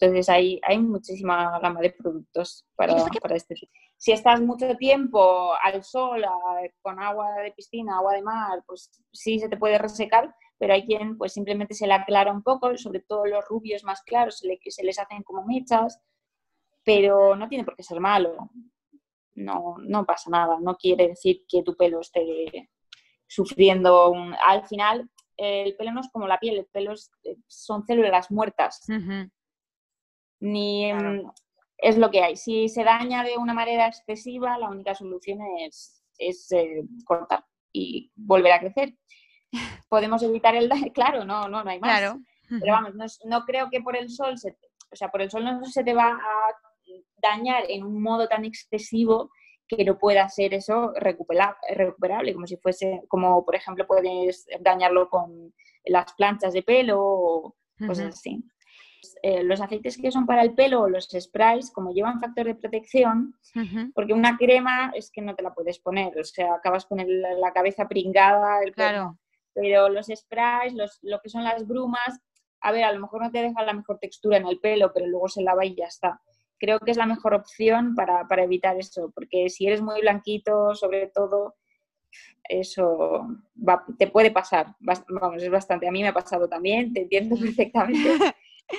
[0.00, 3.56] Entonces hay, hay muchísima gama de productos para, para este
[3.96, 6.24] Si estás mucho tiempo al sol,
[6.80, 10.84] con agua de piscina, agua de mar, pues sí se te puede resecar, pero hay
[10.84, 14.58] quien pues simplemente se le aclara un poco, sobre todo los rubios más claros se,
[14.70, 16.00] se les hacen como mechas,
[16.84, 18.50] pero no tiene por qué ser malo.
[19.34, 22.70] No, no pasa nada, no quiere decir que tu pelo esté
[23.28, 24.34] sufriendo un...
[24.44, 26.94] Al final, el pelo no es como la piel, el pelo
[27.46, 28.84] son células muertas.
[30.40, 30.90] Ni
[31.76, 32.36] es lo que hay.
[32.36, 38.10] Si se daña de una manera excesiva, la única solución es, es eh, cortar y
[38.16, 38.96] volver a crecer
[39.88, 42.16] podemos evitar el daño, claro, no, no, no hay más.
[42.48, 45.84] Pero vamos, no, creo que por el sol, o sea, por el sol no se
[45.84, 46.54] te va a
[47.20, 49.30] dañar en un modo tan excesivo
[49.66, 55.52] que no pueda ser eso recuperable, como si fuese, como por ejemplo puedes dañarlo con
[55.84, 57.56] las planchas de pelo o
[57.86, 58.42] cosas así.
[59.22, 62.54] Eh, los aceites que son para el pelo o los sprays, como llevan factor de
[62.54, 63.34] protección,
[63.94, 67.52] porque una crema es que no te la puedes poner, o sea, acabas con la
[67.52, 69.18] cabeza pringada, el claro
[69.60, 72.20] pero los sprays, los, lo que son las brumas,
[72.60, 75.06] a ver, a lo mejor no te deja la mejor textura en el pelo, pero
[75.06, 76.20] luego se lava y ya está.
[76.58, 81.06] Creo que es la mejor opción para, evitar eso, porque si eres muy blanquito, sobre
[81.08, 81.56] todo,
[82.48, 83.26] eso
[83.98, 84.74] te puede pasar.
[84.80, 85.86] Vamos, es bastante.
[85.86, 88.10] A mí me ha pasado también, te entiendo perfectamente.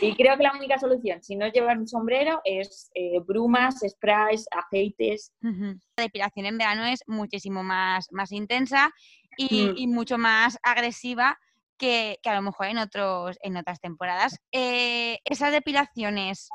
[0.02, 4.48] Y creo que la única solución, si no llevar un sombrero, es eh, brumas, sprays,
[4.52, 5.34] aceites.
[5.42, 8.92] La depilación en verano es muchísimo más, más intensa
[9.38, 9.94] y, mm.
[9.94, 11.38] mucho más agresiva
[11.78, 14.38] que, a lo mejor en, otros, en otras temporadas.
[14.52, 16.50] Eh, esas depilaciones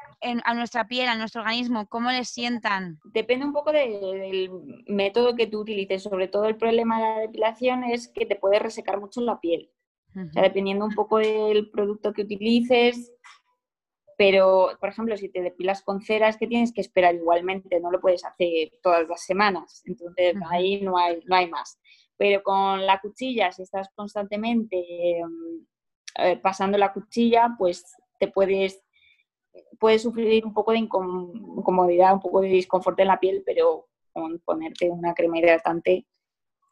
[0.44, 2.98] a nuestra piel, a nuestro organismo, ¿cómo les sientan?
[3.04, 4.50] Depende un poco del
[4.86, 6.02] método que tú utilices.
[6.02, 9.70] Sobre todo el problema de la depilación es que te puede resecar mucho la piel.
[10.16, 13.12] O sea, dependiendo un poco del producto que utilices,
[14.16, 17.90] pero, por ejemplo, si te depilas con cera es que tienes que esperar igualmente, no
[17.90, 21.78] lo puedes hacer todas las semanas, entonces ahí no hay, no hay más.
[22.16, 25.66] Pero con la cuchilla, si estás constantemente em,
[26.18, 27.84] eh, pasando la cuchilla, pues
[28.20, 28.84] te puedes,
[29.80, 34.38] puedes sufrir un poco de incomodidad, un poco de disconfort en la piel, pero con
[34.40, 36.06] ponerte una crema hidratante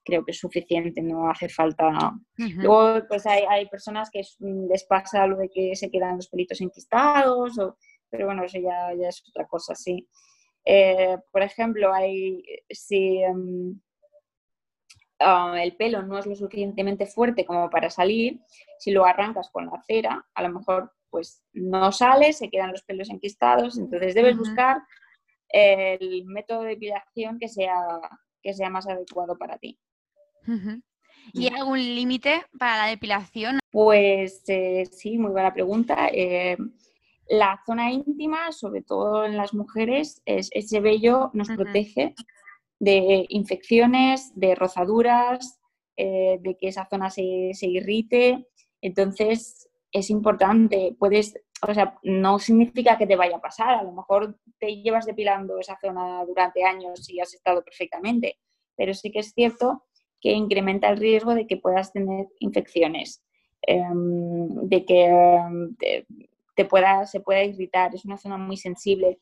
[0.04, 2.12] creo que es suficiente, no hace falta.
[2.36, 6.60] Luego, pues hay, hay, personas que les pasa lo de que se quedan los pelitos
[6.60, 7.76] enquistados, o,
[8.10, 10.08] pero bueno, eso ya, ya es otra cosa, sí.
[10.64, 13.80] Eh, por ejemplo, hay, si, em,
[15.24, 18.40] Ah, el pelo no es lo suficientemente fuerte como para salir,
[18.78, 22.82] si lo arrancas con la cera, a lo mejor pues no sale, se quedan los
[22.82, 24.82] pelos enquistados, entonces debes buscar
[25.48, 27.76] el método de depilación que sea,
[28.42, 29.78] que sea más adecuado para ti.
[31.33, 33.59] ¿Y hay algún límite para la depilación?
[33.70, 36.09] Pues eh, sí, muy buena pregunta.
[36.12, 36.57] Eh,
[37.28, 42.14] la zona íntima, sobre todo en las mujeres, es, ese vello nos protege
[42.78, 45.61] de infecciones, de rozaduras,
[45.96, 48.48] eh, de que esa zona se, irrite.
[48.81, 51.35] Entonces, es importante, puedes,
[51.66, 55.59] o sea, no significa que te vaya a pasar, a lo mejor te llevas depilando
[55.59, 58.38] esa zona durante años y has estado perfectamente,
[58.76, 59.85] pero sí que es cierto
[60.22, 63.22] que incrementa el riesgo de que puedas tener infecciones,
[63.62, 65.74] em, de que em,
[66.54, 69.18] te, pueda, se pueda irritar, es una zona muy sensible.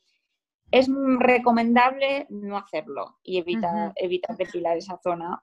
[0.70, 5.42] Es recomendable no hacerlo y evitar, evitar depilar esa zona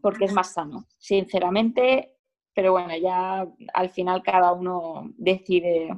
[0.00, 2.14] porque es más sano, sinceramente.
[2.54, 5.90] Pero bueno, ya al final cada uno decide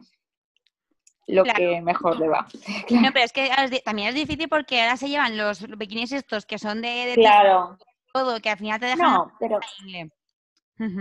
[1.26, 2.46] lo que mejor le va.
[2.90, 3.50] No, pero es que
[3.84, 7.78] también es difícil porque ahora se llevan los bikinis estos que son de, claro.
[8.12, 9.58] todo, que al final te dejan no, pero...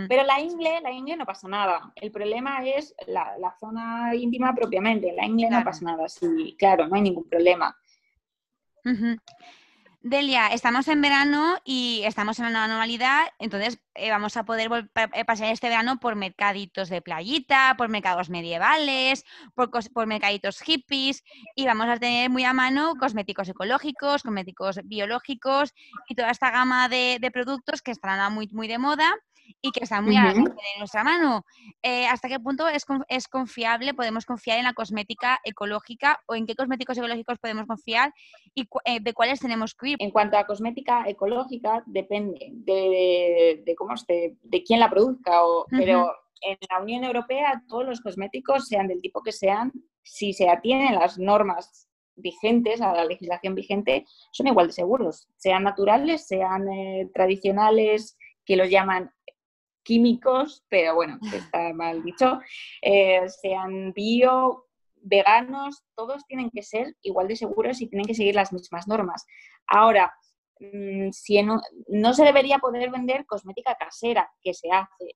[0.08, 1.92] Pero la ingle, la ingle no pasa nada.
[1.96, 5.12] El problema es la, zona íntima propiamente.
[5.14, 6.08] La ingle no pasa nada.
[6.08, 7.76] Sí, claro, no hay ningún problema.
[10.04, 15.26] Delia, estamos en verano y estamos en una normalidad, entonces eh, vamos a poder eh,
[15.26, 21.24] pasar este verano por mercaditos de playita, por mercados medievales, por, por, mercaditos hippies
[21.56, 25.76] y vamos a tener muy a mano cosméticos ecológicos, cosméticos biológicos
[26.10, 29.16] y toda esta gama de, de productos que están muy, muy de moda
[29.62, 30.34] y que está muy a
[30.78, 31.46] nuestra mano.
[31.82, 36.46] Eh, ¿Hasta qué punto es, es, confiable, podemos confiar en la cosmética ecológica o en
[36.46, 38.14] qué cosméticos ecológicos podemos confiar
[38.54, 39.98] y eh, de cuáles tenemos que ir?
[40.00, 45.66] En cuanto a cosmética ecológica, depende de, de, cómo esté, de quién la produzca, o,
[45.70, 49.72] pero en la Unión Europea todos los cosméticos, sean del tipo que sean,
[50.04, 55.64] si se atienen las normas vigentes, a la legislación vigente, son igual de seguros, sean
[55.64, 59.12] naturales, sean eh, tradicionales, que los llaman
[59.84, 62.39] químicos, pero bueno, está mal dicho,
[62.82, 64.67] eh, sean bio,
[65.02, 69.26] veganos, todos tienen que ser igual de seguros y tienen que seguir las mismas normas.
[69.67, 70.13] Ahora,
[70.60, 75.15] mm, si no, se debería poder vender cosmética casera, que se hace,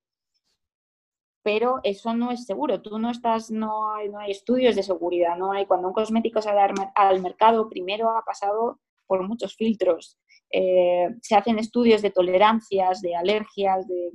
[1.43, 2.81] pero eso no es seguro.
[2.81, 5.67] Tú no estás, no hay, no hay estudios de seguridad, no hay.
[5.67, 6.59] Cuando un cosmético sale
[6.95, 10.17] al mercado, primero ha pasado por muchos filtros.
[10.51, 14.11] Eh, se hacen estudios de tolerancias, de alergias, de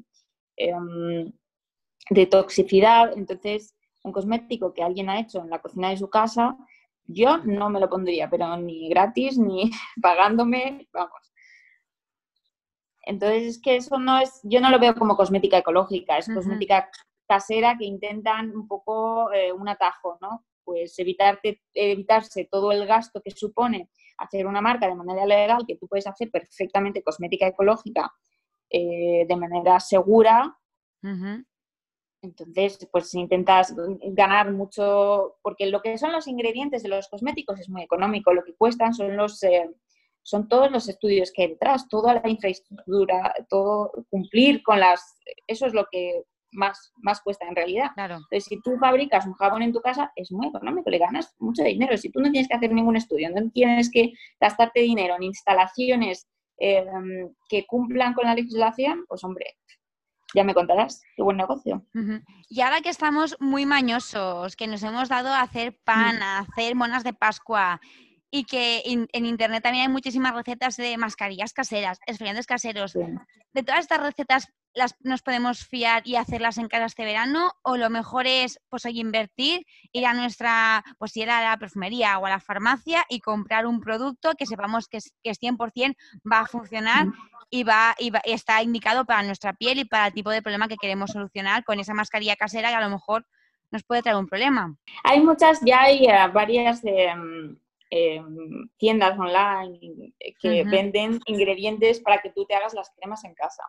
[0.61, 1.33] Em,
[2.11, 3.16] de toxicidad.
[3.16, 6.57] Entonces, un cosmético que alguien ha hecho en la cocina de su casa,
[7.07, 9.70] yo no me lo pondría, pero ni gratis ni
[10.03, 11.33] pagándome, vamos.
[13.03, 16.90] Entonces, es que eso no es, yo no lo veo como cosmética ecológica, es cosmética
[17.27, 20.44] casera que intentan un poco eh, un atajo, ¿no?
[20.62, 25.77] Pues evitarte, evitarse todo el gasto que supone hacer una marca de manera legal, que
[25.77, 28.12] tú puedes hacer perfectamente cosmética ecológica
[28.70, 30.56] eh, de manera segura.
[32.22, 33.74] Entonces, pues intentas
[34.12, 38.44] ganar mucho, porque lo que son los ingredientes de los cosméticos es muy económico, lo
[38.44, 39.42] que cuestan son los...
[39.42, 39.70] Eh,
[40.22, 45.18] son todos los estudios que hay detrás, toda la infraestructura, todo cumplir con las...
[45.46, 47.90] Eso es lo que más, más cuesta en realidad.
[47.94, 48.16] Claro.
[48.16, 51.62] Entonces, si tú fabricas un jabón en tu casa, es muy económico, le ganas mucho
[51.62, 51.96] dinero.
[51.96, 56.29] Si tú no tienes que hacer ningún estudio, no tienes que gastarte dinero en instalaciones
[56.63, 59.56] Em, que cumplan con la legislación, pues hombre,
[60.35, 61.87] ya me contarás, qué buen negocio.
[62.50, 66.23] Y ahora que estamos muy mañosos, que nos hemos dado a hacer pan, mm.
[66.23, 67.81] a hacer monas de Pascua,
[68.31, 72.92] y que en internet también hay muchísimas recetas de mascarillas caseras, esfriantes caseros.
[72.92, 77.52] De todas estas recetas, las, ¿nos podemos fiar y hacerlas en casa este verano?
[77.62, 82.18] ¿O lo mejor es pues hoy invertir, ir a nuestra, pues ir a la perfumería
[82.18, 85.96] o a la farmacia y comprar un producto que sepamos que es, que es 100%
[86.31, 87.08] va a funcionar
[87.50, 90.40] y, va, y, va, y está indicado para nuestra piel y para el tipo de
[90.40, 93.26] problema que queremos solucionar con esa mascarilla casera que a lo mejor
[93.72, 94.76] nos puede traer un problema?
[95.02, 96.81] Hay muchas, ya hay eh, varias...
[96.83, 97.12] de
[97.92, 103.64] Em, tiendas online que venden ingredientes para que tú te hagas las cremas en casa.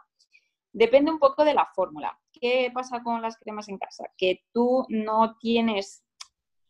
[0.71, 2.15] Depende un poco de la fórmula.
[2.31, 4.05] ¿Qué pasa con las cremas en casa?
[4.15, 6.05] Que tú no tienes,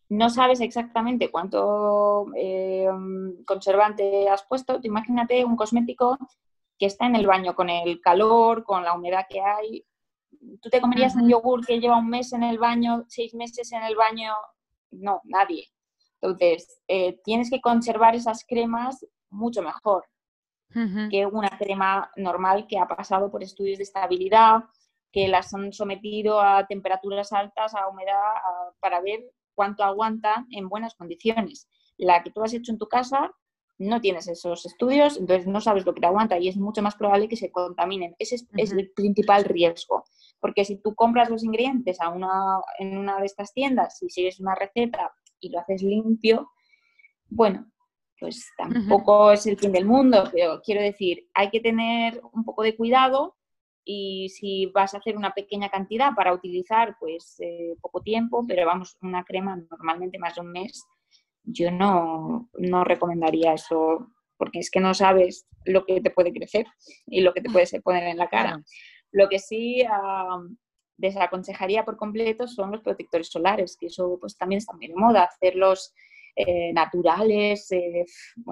[0.08, 4.80] no sabes exactamente cuánto em, conservante has puesto.
[4.82, 6.18] imagínate un cosmético
[6.80, 9.86] que está en el baño con el calor, con la humedad que hay.
[10.62, 13.84] ¿Tú te comerías un yogur que lleva un mes en el baño, seis meses en
[13.84, 14.34] el baño?
[14.92, 15.68] No, nadie.
[16.22, 20.06] Entonces, eh, tienes que conservar esas cremas mucho mejor
[21.10, 24.64] que una crema normal que ha pasado por estudios de estabilidad,
[25.12, 28.16] que las han sometido a temperaturas altas, a humedad,
[28.80, 29.20] para ver
[29.54, 31.68] cuánto aguantan en buenas condiciones.
[31.98, 33.32] La que tú has hecho en tu casa
[33.78, 36.96] no tienes esos estudios, entonces no sabes lo que te aguanta y es mucho más
[36.96, 38.16] probable que se contaminen.
[38.20, 40.06] Ese es, el principal riesgo,
[40.40, 44.40] porque si tú compras los ingredientes a una, en una de estas tiendas y sigues
[44.40, 45.12] una receta
[45.42, 46.50] y lo haces limpio,
[47.30, 47.70] bueno,
[48.20, 52.64] pues tampoco es el fin del mundo, pero quiero decir, hay que tener un poco
[52.64, 53.36] de cuidado
[53.84, 58.66] y si vas a hacer una pequeña cantidad para utilizar, pues eh, poco tiempo, pero
[58.66, 60.86] vamos, una crema normalmente más de un mes,
[61.44, 66.66] yo no, no recomendaría eso porque es que no sabes lo que te puede crecer
[67.06, 68.64] y lo que te puede poner en la cara.
[69.12, 69.84] Lo que sí
[71.02, 75.24] desaconsejaría por completo son los protectores solares, que eso pues también está muy de moda,
[75.24, 75.94] hacerlos
[76.36, 78.06] eh, naturales, eh,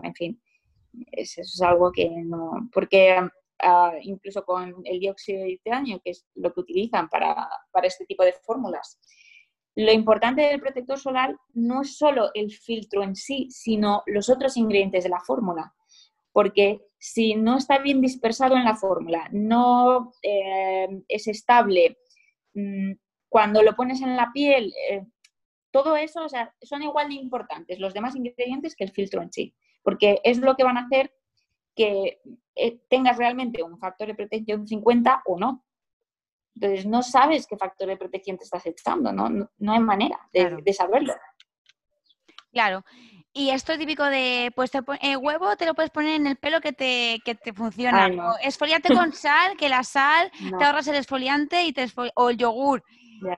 [0.04, 0.42] en fin,
[1.12, 3.20] eso es algo que no, porque
[3.62, 8.06] ah, incluso con el dióxido de titanio, que es lo que utilizan para, para este
[8.06, 9.00] tipo de fórmulas,
[9.76, 14.58] lo importante del protector solar no es solo el filtro en sí, sino los otros
[14.58, 15.74] ingredientes de la fórmula.
[16.34, 21.98] Porque si no está bien dispersado en la fórmula, no eh, es estable,
[23.30, 25.06] cuando lo pones en la piel, eh,
[25.72, 29.32] todo eso o sea, son igual de importantes los demás ingredientes que el filtro en
[29.32, 31.14] sí, porque es lo que van a hacer
[31.76, 32.22] que
[32.56, 35.66] eh, tengas realmente un factor de protección 50 o no.
[36.56, 40.74] Entonces no sabes qué factor de protección te estás echando, no, no, hay manera de,
[40.74, 41.14] saberlo.
[42.52, 42.84] Claro.
[43.32, 46.36] Y esto es típico de, pues te eh, huevo te lo puedes poner en el
[46.38, 48.10] pelo que te, que te funciona.
[48.42, 52.84] Esfoliante con sal, que la sal te ahorras el esfoliante y te o el yogur.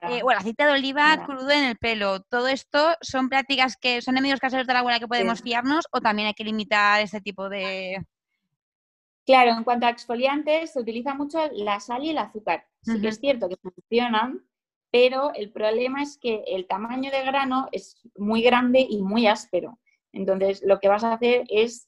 [0.08, 2.20] Eh, o el aceite de oliva crudo en el pelo.
[2.22, 6.00] Todo esto son prácticas que son enemigos caseros de la abuela que podemos fiarnos o
[6.00, 8.04] también hay que limitar este tipo de...
[9.24, 12.66] Claro, en cuanto a exfoliantes, se utiliza mucho la sal y el azúcar.
[12.82, 14.44] Sí que es cierto que funcionan,
[14.90, 19.78] pero el problema es que el tamaño de grano es muy grande y muy áspero.
[20.12, 21.86] Entonces, lo que vas a hacer es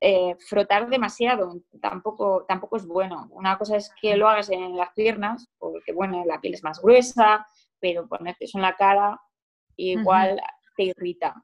[0.00, 3.28] eh, frotar demasiado, tampoco, tampoco es bueno.
[3.30, 6.80] Una cosa es que lo hagas en las piernas, porque bueno, la piel es más
[6.82, 7.46] gruesa,
[7.80, 9.20] pero ponerte eso en la cara
[9.76, 10.40] igual
[10.76, 11.42] te irrita.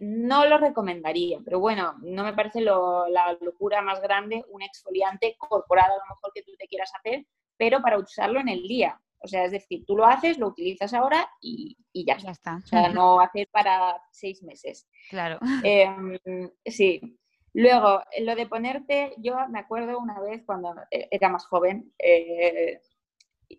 [0.00, 5.90] No lo recomendaría, pero bueno, no me parece la locura más grande un exfoliante corporal
[5.90, 9.00] a lo mejor que tú te quieras hacer, pero para usarlo en el día.
[9.20, 12.56] O sea, es decir, tú lo haces, lo utilizas ahora y, ya, está.
[12.56, 14.88] O sea, no hacer para seis meses.
[15.10, 15.38] Claro.
[15.64, 16.18] Em,
[16.64, 17.18] sí.
[17.52, 22.80] Luego, lo de ponerte, yo me acuerdo una vez cuando e, era más joven, eh,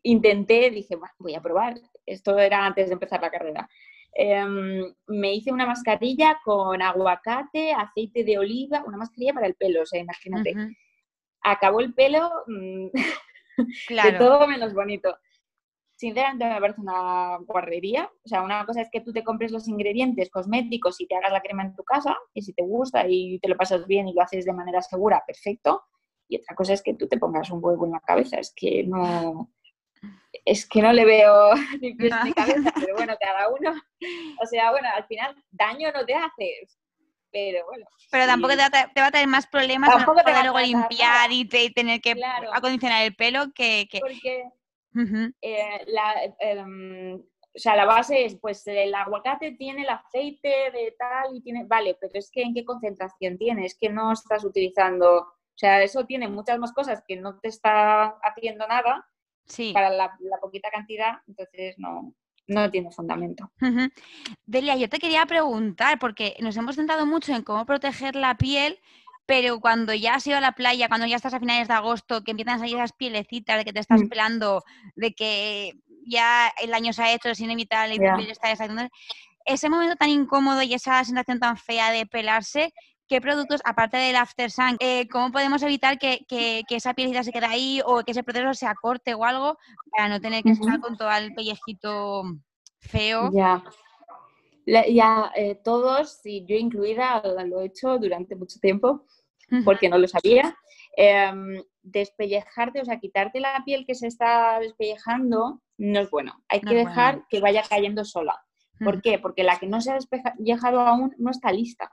[0.03, 1.75] intenté, dije, voy a probar.
[2.05, 3.69] Esto era antes de empezar la carrera.
[4.13, 9.81] Em, me hice una mascarilla con aguacate, aceite de oliva, una mascarilla para el pelo,
[9.81, 10.55] o sea, imagínate.
[11.41, 12.87] Acabó el pelo mm,
[14.03, 15.17] de todo menos bonito
[15.99, 18.09] sinceramente me parece una guarrería.
[18.23, 21.33] O sea, una cosa es que tú te compres los ingredientes cosméticos y te hagas
[21.33, 24.13] la crema en tu casa, y si te gusta y te lo pasas bien y
[24.13, 25.83] lo haces de manera segura, perfecto.
[26.29, 28.37] Y otra cosa es que tú te pongas un huevo en la cabeza.
[28.37, 29.51] Es que no,
[30.45, 33.73] es que no le veo ni pies ni cabeza, pero bueno, cada uno.
[34.41, 36.67] O sea, bueno, al final daño no te hace.
[37.29, 37.85] Pero bueno.
[38.09, 42.15] Pero tampoco te va, a, tener más problemas tampoco te luego limpiar y, tener que
[42.53, 43.99] acondicionar el pelo que, que...
[43.99, 44.45] Porque
[45.41, 50.95] eh, la, em, o sea, la base es, pues el aguacate tiene el aceite de
[50.97, 54.43] tal y tiene, vale, pero es que en qué concentración tiene, es que no estás
[54.45, 59.05] utilizando, o sea, eso tiene muchas más cosas que no te está haciendo nada
[59.45, 59.73] Sí.
[59.73, 62.13] para la, la poquita cantidad, entonces no,
[62.47, 63.51] no tiene fundamento.
[64.45, 68.79] Delia, yo te quería preguntar, porque nos hemos centrado mucho en cómo proteger la piel,
[69.29, 72.23] pero cuando ya has ido a la playa, cuando ya estás a finales de agosto,
[72.23, 74.07] que empiezan a salir esas pielecitas de que te estás Mm.
[74.09, 74.63] pelando,
[74.95, 75.73] de que
[76.07, 78.49] ya el año se ha hecho, es inevitable y piel está
[79.45, 82.73] ese momento tan incómodo y esa sensación tan fea de pelarse,
[83.07, 87.23] ¿qué productos, aparte del After Sun, eh, cómo podemos evitar que, que- que esa pielecita
[87.23, 89.59] se quede ahí o que ese proceso se acorte o algo
[89.91, 92.23] para no tener que estar con todo el pellejito
[92.79, 93.29] feo?
[93.31, 93.63] Ya.
[94.65, 99.05] Ya eh, todos, y yo incluida, lo he hecho durante mucho tiempo.
[99.65, 100.55] Porque no lo sabía.
[100.97, 106.43] em, despellejarte, o sea, quitarte la piel que se está despellejando, no es bueno.
[106.49, 106.89] Hay No que bueno.
[106.89, 108.35] dejar que vaya cayendo sola.
[108.83, 109.19] ¿Por qué?
[109.19, 111.89] Porque la que no se ha despellejado aún no está lista.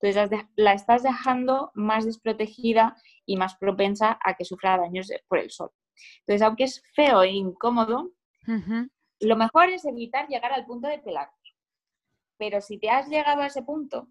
[0.00, 2.96] Entonces la estás dejando más desprotegida
[3.26, 5.70] y más propensa a que sufra daños por el sol.
[6.20, 8.12] Entonces, aunque es feo e incómodo,
[9.20, 11.30] lo mejor es evitar llegar al punto de pelar.
[12.38, 14.08] Pero si te has llegado a ese punto,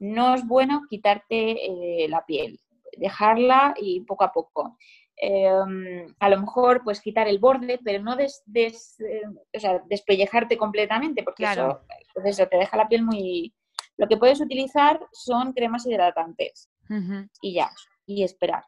[0.00, 2.58] no es bueno quitarte eh, la piel,
[2.96, 4.76] dejarla y poco a poco.
[5.22, 9.22] Em, a lo mejor, pues quitar el borde, pero no des, des- eh,
[9.54, 11.68] o sea, despellejarte completamente, porque Claro.
[11.68, 11.80] eso,
[12.14, 13.54] pues eso te deja la piel muy...
[13.98, 16.70] Lo que puedes utilizar son cremas hidratantes
[17.42, 17.70] y ya,
[18.06, 18.64] y esperar.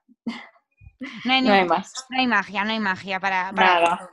[1.24, 1.93] No hay, No hay más.
[2.11, 4.11] no hay magia, no hay magia para, para Nada.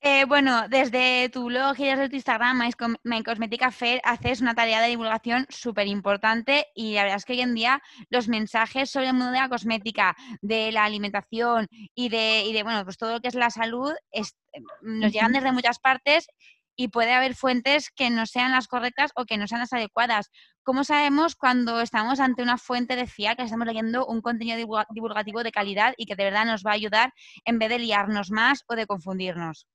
[0.00, 2.62] Eh, bueno, desde tu blog y desde tu Instagram,
[3.02, 7.32] My Cosmética Fair, haces una tarea de divulgación súper importante y la verdad es que
[7.32, 12.10] hoy en día los mensajes sobre el mundo de la cosmética, de la alimentación y
[12.10, 14.36] de, y de bueno, pues todo lo que es la salud es-
[14.82, 16.28] nos llegan desde muchas partes
[16.76, 20.30] y puede haber fuentes que no sean las correctas o que no sean las adecuadas.
[20.62, 24.86] ¿Cómo sabemos cuando estamos ante una fuente de fiar, que estamos leyendo un contenido divulga-
[24.90, 27.12] divulgativo de calidad y que de verdad nos va a ayudar
[27.44, 29.66] en vez de liarnos más o de confundirnos?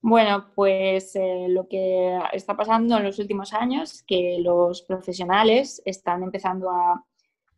[0.00, 6.22] Bueno, pues eh, lo que está pasando en los últimos años, que los profesionales están
[6.22, 7.04] empezando a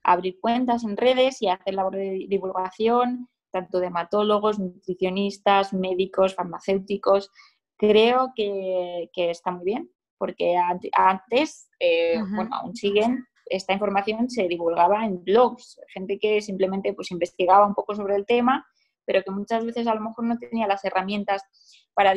[0.02, 7.30] abrir cuentas en redes y a hacer labor de divulgación, tanto dermatólogos, nutricionistas, médicos, farmacéuticos.
[7.76, 14.30] Creo que, que está muy bien, porque ante- antes, eh, bueno, aún siguen, esta información
[14.30, 18.66] se divulgaba en blogs, gente que simplemente pues investigaba un poco sobre el tema,
[19.10, 21.42] pero que muchas veces a lo mejor no tenía las herramientas
[21.94, 22.14] para,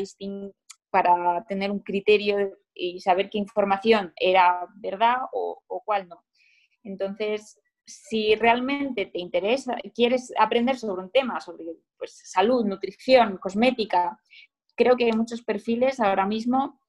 [0.91, 6.23] para tener un criterio y saber qué información era verdad o, o cuál no.
[6.83, 11.65] Entonces, si realmente te interesa, quieres aprender sobre un tema, sobre
[11.97, 14.15] pues, salud, nutrición, cosmética,
[14.75, 16.79] creo que hay muchos perfiles ahora mismo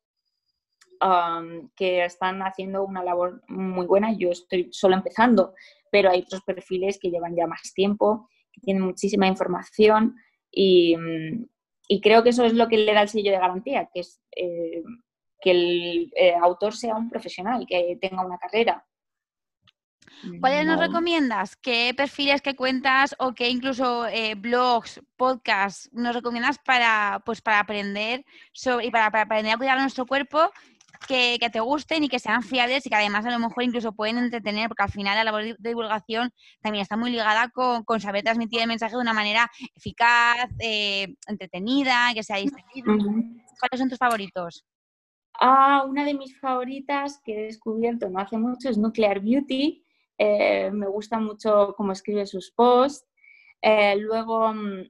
[1.01, 4.13] um, que están haciendo una labor muy buena.
[4.13, 5.55] Yo estoy solo empezando,
[5.91, 10.15] pero hay otros perfiles que llevan ya más tiempo, que tienen muchísima información
[10.51, 11.47] y, mm,
[11.89, 14.21] y creo que eso es lo que le da el sello de garantía, que es
[14.37, 14.83] eh,
[15.41, 18.87] que el eh, autor sea un profesional, que tenga una carrera.
[20.41, 21.57] ¿Cuáles nos No- recomiendas?
[21.57, 27.61] ¿Qué perfiles, qué cuentas o qué incluso eh, blogs, podcasts nos recomiendas para, pues, para
[27.61, 30.51] aprender sobre, y para, para aprender a cuidar nuestro cuerpo
[31.07, 33.93] que, que te gusten y que sean fiables y que además a lo mejor incluso
[33.93, 36.31] pueden entretener, porque al final la labor de divulgación
[36.61, 41.15] también está muy ligada con, con saber transmitir el mensaje de una manera eficaz, eh,
[41.27, 42.95] entretenida, que sea distendido.
[42.95, 43.23] Ujú.
[43.59, 44.65] ¿Cuáles son tus favoritos?
[45.41, 49.85] Ah, una de mis favoritas que he descubierto no hace mucho es Nuclear Beauty.
[50.17, 53.07] Eh, me gusta mucho cómo escribe sus posts.
[53.61, 54.83] Eh, luego mm,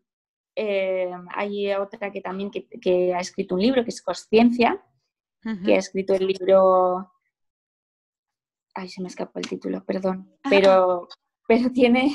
[1.35, 4.83] hay otra que también que, que ha escrito un libro que es Consciencia,
[5.65, 7.11] Que ha escrito el libro.
[8.75, 10.33] Ay, se me escapó el título, perdón.
[10.51, 11.09] Pero,
[11.47, 12.15] pero tiene,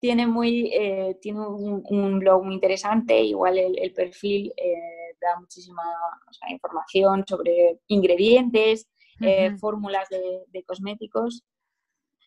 [0.00, 3.20] tiene, muy, eh, tiene un, un blog muy interesante.
[3.20, 5.82] Igual el, el perfil eh, da muchísima
[6.28, 8.88] o sea, información sobre ingredientes,
[9.20, 11.44] eh, fórmulas de, de cosméticos.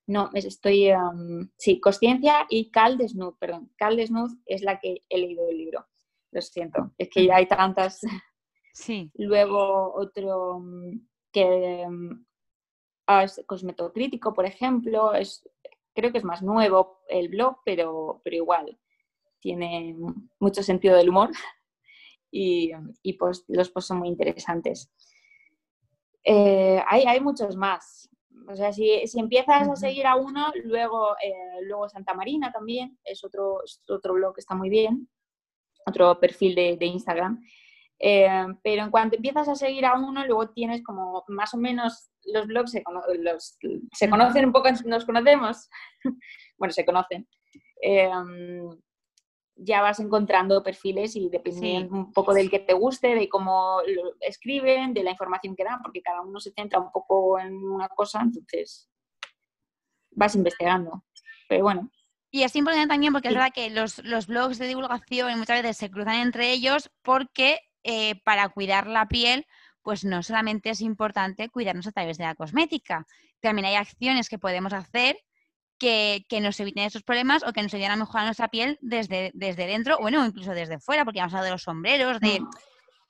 [0.08, 0.90] No, es- estoy.
[1.58, 3.72] sí, Consciencia y Cal Desnud, perdón.
[3.78, 5.88] Cal Desnud es la que he leído el libro.
[6.32, 8.02] Lo siento, es que ya hay tantas.
[8.76, 9.10] Sí.
[9.16, 11.00] Luego otro mm,
[11.32, 12.26] que mm,
[13.08, 15.50] ah, es Cosmetocrítico, por ejemplo, es,
[15.94, 18.78] creo que es más nuevo el blog, pero, pero igual
[19.40, 19.96] tiene
[20.40, 21.30] mucho sentido del humor
[22.32, 22.72] y,
[23.02, 24.92] y pues, los posts son muy interesantes.
[26.26, 28.10] Eh, hay, hay muchos más.
[28.50, 33.00] O sea, si, si empiezas a seguir a uno, luego, eh, luego Santa Marina también
[33.06, 35.08] es otro, es otro blog que está muy bien,
[35.86, 37.42] otro perfil de, de Instagram.
[38.00, 42.10] Eh, pero en cuanto empiezas a seguir a uno, luego tienes como más o menos
[42.26, 43.58] los blogs, se cono- los,
[43.94, 45.70] se conocen un poco, nos conocemos,
[46.58, 47.28] bueno, se conocen.
[47.82, 48.70] Em,
[49.58, 54.14] ya vas encontrando perfiles y dependiendo un poco del que te guste, de cómo lo
[54.20, 57.88] escriben, de la información que dan, porque cada uno se centra un poco en una
[57.88, 58.90] cosa, entonces
[60.12, 61.06] vas investigando.
[61.48, 61.90] Pero bueno.
[62.32, 65.90] Y es importante también porque es verdad que los, blogs de divulgación muchas veces se
[65.90, 69.46] cruzan entre ellos porque eh, para cuidar la piel,
[69.84, 73.06] pues no solamente es importante cuidarnos a través de la cosmética,
[73.40, 75.18] también hay acciones que podemos hacer
[75.78, 79.68] que, nos eviten esos problemas o que nos ayuden a mejorar nuestra piel desde, desde
[79.68, 82.50] dentro, bueno, incluso desde fuera, porque hemos hablado de los sombreros, de mm.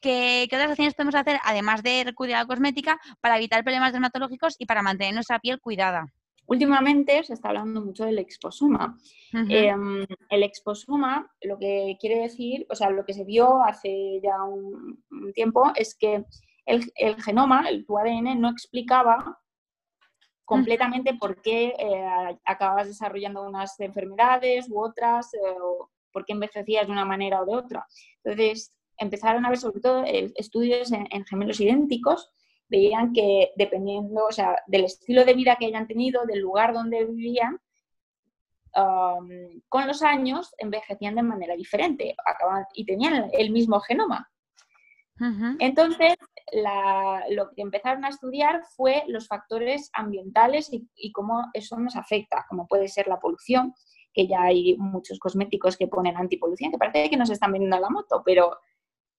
[0.01, 4.55] qué, otras acciones podemos hacer, además de recurrir a la cosmética, para evitar problemas dermatológicos
[4.59, 6.07] y para mantener nuestra piel cuidada.
[6.47, 8.97] Últimamente se está hablando mucho del exposoma.
[9.33, 14.43] Em, el exposoma, lo que quiere decir, o sea, lo que se vio hace ya
[14.43, 16.23] un, tiempo es que
[16.65, 19.39] el, el, genoma, el, tu ADN, no explicaba
[20.45, 26.85] completamente por qué eh, acabas desarrollando unas enfermedades u otras, eh, o por qué envejecías
[26.85, 27.85] de una manera o de otra.
[28.23, 32.29] Entonces, empezaron a ver sobre todo estudios en, gemelos idénticos,
[32.67, 37.05] veían que dependiendo, o sea, del estilo de vida que hayan tenido, del lugar donde
[37.05, 37.59] vivían,
[39.69, 44.29] con los años envejecían de manera diferente acaban, y tenían el mismo genoma.
[45.59, 46.15] Entonces,
[47.29, 52.67] lo que empezaron a estudiar fue los factores ambientales y, cómo eso nos afecta, como
[52.67, 53.73] puede ser la polución,
[54.13, 57.89] que ya hay muchos cosméticos que ponen antipolución, que parece que nos están vendiendo la
[57.89, 58.57] moto, pero,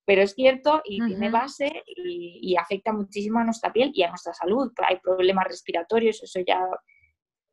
[0.07, 4.33] pero es cierto y tiene base y, afecta muchísimo a nuestra piel y a nuestra
[4.33, 4.71] salud.
[4.87, 6.65] Hay problemas respiratorios, eso ya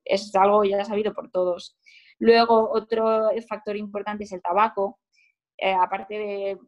[0.04, 1.76] es algo ya sabido por todos.
[2.20, 5.00] Luego, otro factor importante es el tabaco.
[5.58, 6.58] Eh, aparte de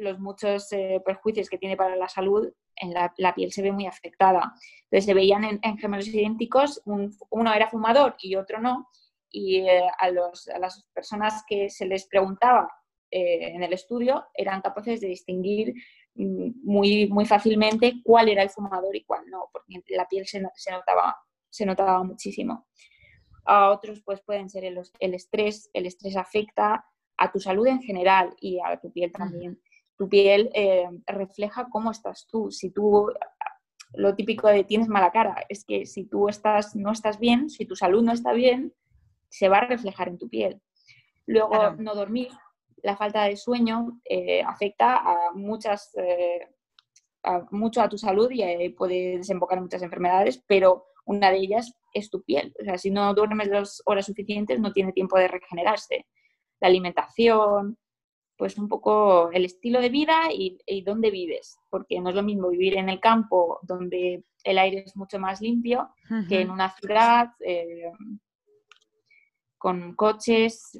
[0.00, 3.86] los muchos eh, perjuicios que tiene para la salud, en la, piel se ve muy
[3.86, 4.52] afectada.
[4.82, 8.88] Entonces se veían en, gemelos idénticos, uno era fumador y otro no,
[9.30, 12.68] y eh, a, las personas que se les preguntaba
[13.10, 15.74] eh, en el estudio eran capaces de distinguir
[16.14, 20.40] mm, muy, muy fácilmente cuál era el fumador y cuál no, porque la piel se,
[20.40, 21.16] notaba,
[21.48, 22.68] se notaba muchísimo.
[23.44, 26.84] A otros pues pueden ser el, el estrés, el estrés afecta
[27.16, 29.60] a tu salud en general y a tu piel también
[30.00, 32.50] tu piel eh, refleja cómo estás tú.
[32.50, 33.12] Si tú,
[33.92, 37.66] lo típico de tienes mala cara, es que si tú estás, no estás bien, si
[37.66, 38.72] tu salud no está bien,
[39.28, 40.58] se va a reflejar en tu piel.
[41.26, 42.30] Luego, no dormir,
[42.82, 46.48] la falta de sueño eh, afecta a muchas, eh,
[47.50, 52.10] mucho a tu salud y puede desembocar en muchas enfermedades, pero una de ellas es
[52.10, 52.54] tu piel.
[52.60, 56.06] O sea, si no duermes las horas suficientes, no tiene tiempo de regenerarse.
[56.60, 57.78] La alimentación,
[58.36, 62.48] pues un poco el estilo de vida y, dónde vives, porque no es lo mismo
[62.48, 65.90] vivir en el campo donde el aire es mucho más limpio
[66.26, 67.92] que en una ciudad eh,
[69.58, 70.72] con coches,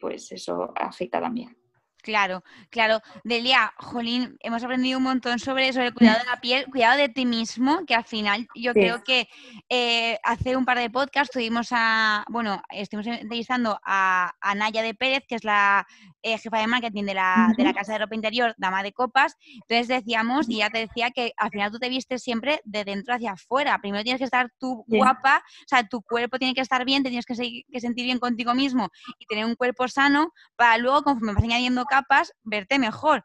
[0.00, 1.59] pues eso afecta también.
[2.02, 3.00] Claro, claro.
[3.24, 7.08] Delia, Jolín, hemos aprendido un montón sobre, sobre el cuidado de la piel, cuidado de
[7.08, 9.28] ti mismo, que al final yo creo que
[9.68, 14.94] eh, hace un par de podcasts tuvimos a, bueno, estuvimos entrevistando a, a Naya de
[14.94, 15.86] Pérez, que es la
[16.22, 19.36] eh, jefa de marketing de la, de la Casa de Ropa Interior, Dama de Copas.
[19.54, 23.14] Entonces decíamos, y ya te decía que al final tú te vistes siempre de dentro
[23.14, 23.78] hacia afuera.
[23.80, 27.10] Primero tienes que estar tú guapa, o sea, tu cuerpo tiene que estar bien, te
[27.10, 31.34] tienes que, que sentir bien contigo mismo y tener un cuerpo sano para luego, conforme
[31.34, 33.24] vas añadiendo capas, verte mejor.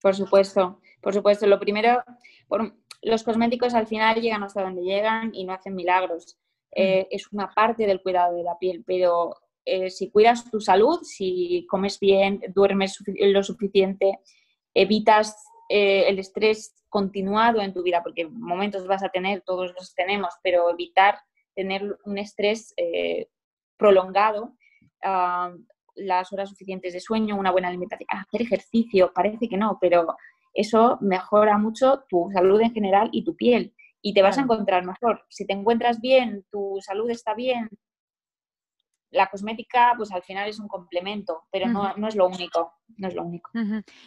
[0.00, 1.46] Por supuesto, por supuesto.
[1.46, 2.02] Lo primero,
[2.46, 6.38] por, los cosméticos al final llegan hasta donde llegan y no hacen milagros.
[6.76, 6.80] Mm.
[6.80, 11.00] Eh, es una parte del cuidado de la piel, pero eh, si cuidas tu salud,
[11.02, 14.18] si comes bien, duermes lo suficiente,
[14.74, 15.36] evitas
[15.68, 20.34] eh, el estrés continuado en tu vida, porque momentos vas a tener, todos los tenemos,
[20.42, 21.18] pero evitar
[21.54, 22.74] tener un estrés
[23.76, 24.56] prolongado,
[25.02, 25.52] ah,
[25.94, 30.16] las horas suficientes de sueño, una buena alimentación, hacer ejercicio, parece que no, pero
[30.54, 34.84] eso mejora mucho tu salud en general y tu piel y te vas a encontrar
[34.84, 35.24] mejor.
[35.28, 37.68] Si te encuentras bien, tu salud está bien,
[39.12, 43.08] la cosmética, pues al final es un complemento, pero no, no, es lo único, no
[43.08, 43.50] es lo único.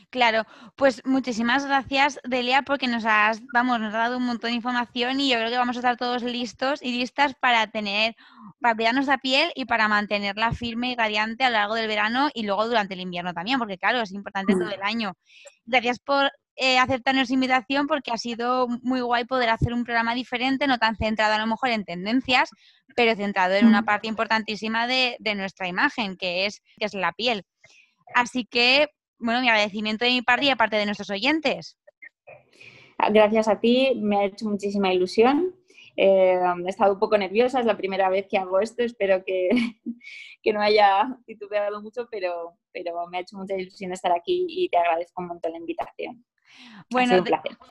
[0.10, 0.44] Claro,
[0.76, 5.20] pues muchísimas gracias, Delia, porque nos has, vamos, nos has dado un montón de información
[5.20, 8.16] y yo creo que vamos a estar todos listos y listas para tener,
[8.60, 12.30] para cuidar nuestra piel y para mantenerla firme y radiante a lo largo del verano
[12.34, 15.14] y luego durante el invierno también, porque claro, es importante todo el año.
[15.66, 20.16] Gracias por eh, aceptar nuestra invitación porque ha sido muy guay poder hacer un programa
[20.16, 22.50] diferente, no tan centrado a lo mejor en tendencias,
[22.96, 23.86] pero centrado en una mm.
[23.86, 27.44] parte importantísima de, nuestra imagen, que es, que es la piel.
[28.14, 28.88] Así que,
[29.20, 31.78] bueno, mi agradecimiento de mi parte y aparte de nuestros oyentes.
[33.12, 35.54] Gracias a ti, me ha hecho muchísima ilusión.
[35.98, 39.50] Eh, he estado un poco nerviosa, es la primera vez que hago esto, espero que,
[40.42, 44.70] que no haya titubeado mucho, pero, pero me ha hecho mucha ilusión estar aquí y
[44.70, 46.26] te agradezco un montón la invitación.
[46.90, 47.24] Bueno,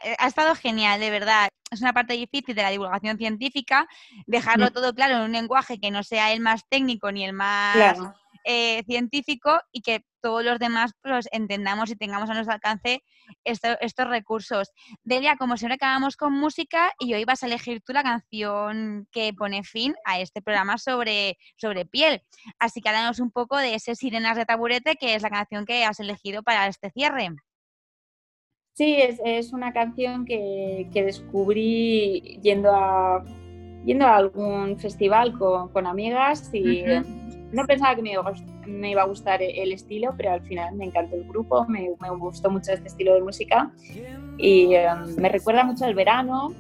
[0.05, 1.49] eh, ha, estado genial, de verdad.
[1.70, 3.87] Es una parte difícil de la divulgación científica,
[4.27, 4.72] dejarlo mm.
[4.72, 7.99] todo claro en un lenguaje que no sea el más técnico ni el más
[8.47, 13.03] eh, científico y que todos los demás pues, entendamos y tengamos a nuestro alcance
[13.43, 14.70] estos recursos.
[15.03, 19.33] Delia, como siempre acabamos con música y hoy vas a elegir tú la canción que
[19.33, 22.22] pone fin a este programa sobre, sobre piel.
[22.59, 25.87] Así que háblanos un poco de ese Sirenas de Taburete, que es la canción que
[25.87, 27.31] has elegido para este cierre.
[28.75, 33.25] Sí, es, una canción que, descubrí yendo a,
[33.85, 36.83] yendo a algún festival con, amigas y
[37.53, 41.22] no pensaba que me iba, a gustar el estilo, pero al final me encantó el
[41.22, 43.70] grupo, me, gustó mucho este estilo de música
[44.39, 46.53] y em, me recuerda mucho al verano,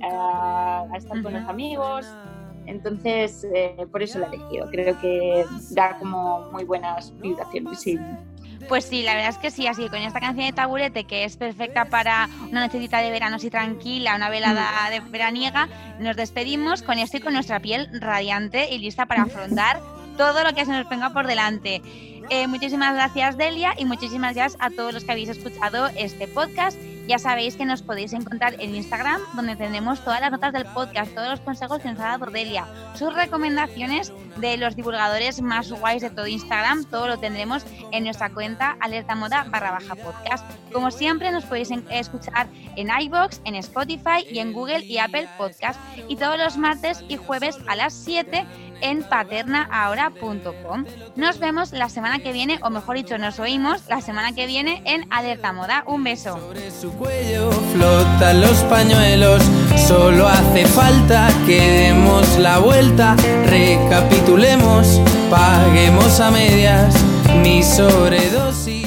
[0.00, 2.06] a, estar con los amigos.
[2.66, 4.68] Entonces, eh, por eso la he elegido.
[4.70, 7.80] Creo que da como muy buenas vibraciones.
[7.80, 7.98] Sí.
[8.68, 11.36] Pues sí, la verdad es que sí, así con esta canción de taburete que es
[11.36, 14.90] perfecta para una nochecita de verano así tranquila, una velada mm.
[14.90, 19.80] de veraniega, nos despedimos con esto y con nuestra piel radiante y lista para afrontar
[20.16, 21.82] todo lo que se nos venga por delante.
[22.30, 26.78] Eh, muchísimas gracias Delia y muchísimas gracias a todos los que habéis escuchado este podcast
[27.08, 31.14] ya sabéis que nos podéis encontrar en Instagram, donde tendremos todas las notas del podcast,
[31.14, 36.02] todos los consejos que nos ha dado Delia, sus recomendaciones de los divulgadores más guays
[36.02, 40.44] de todo Instagram, todo lo tendremos en nuestra cuenta alerta moda barra baja podcast.
[40.72, 45.78] Como siempre, nos podéis escuchar en iBox, en Spotify y en Google y Apple Podcast.
[46.08, 48.46] Y todos los martes y jueves a las 7
[48.82, 50.84] en paternaahora.com.
[51.16, 54.82] Nos vemos la semana que viene, o mejor dicho, nos oímos la semana que viene
[54.84, 55.84] en Alerta Moda.
[55.86, 56.38] Un beso.
[56.38, 59.42] Sobre su cuello flotan los pañuelos,
[59.86, 63.16] solo hace falta que demos la vuelta,
[63.46, 66.94] recapitulemos, paguemos a medias,
[67.42, 68.81] mi sobredosis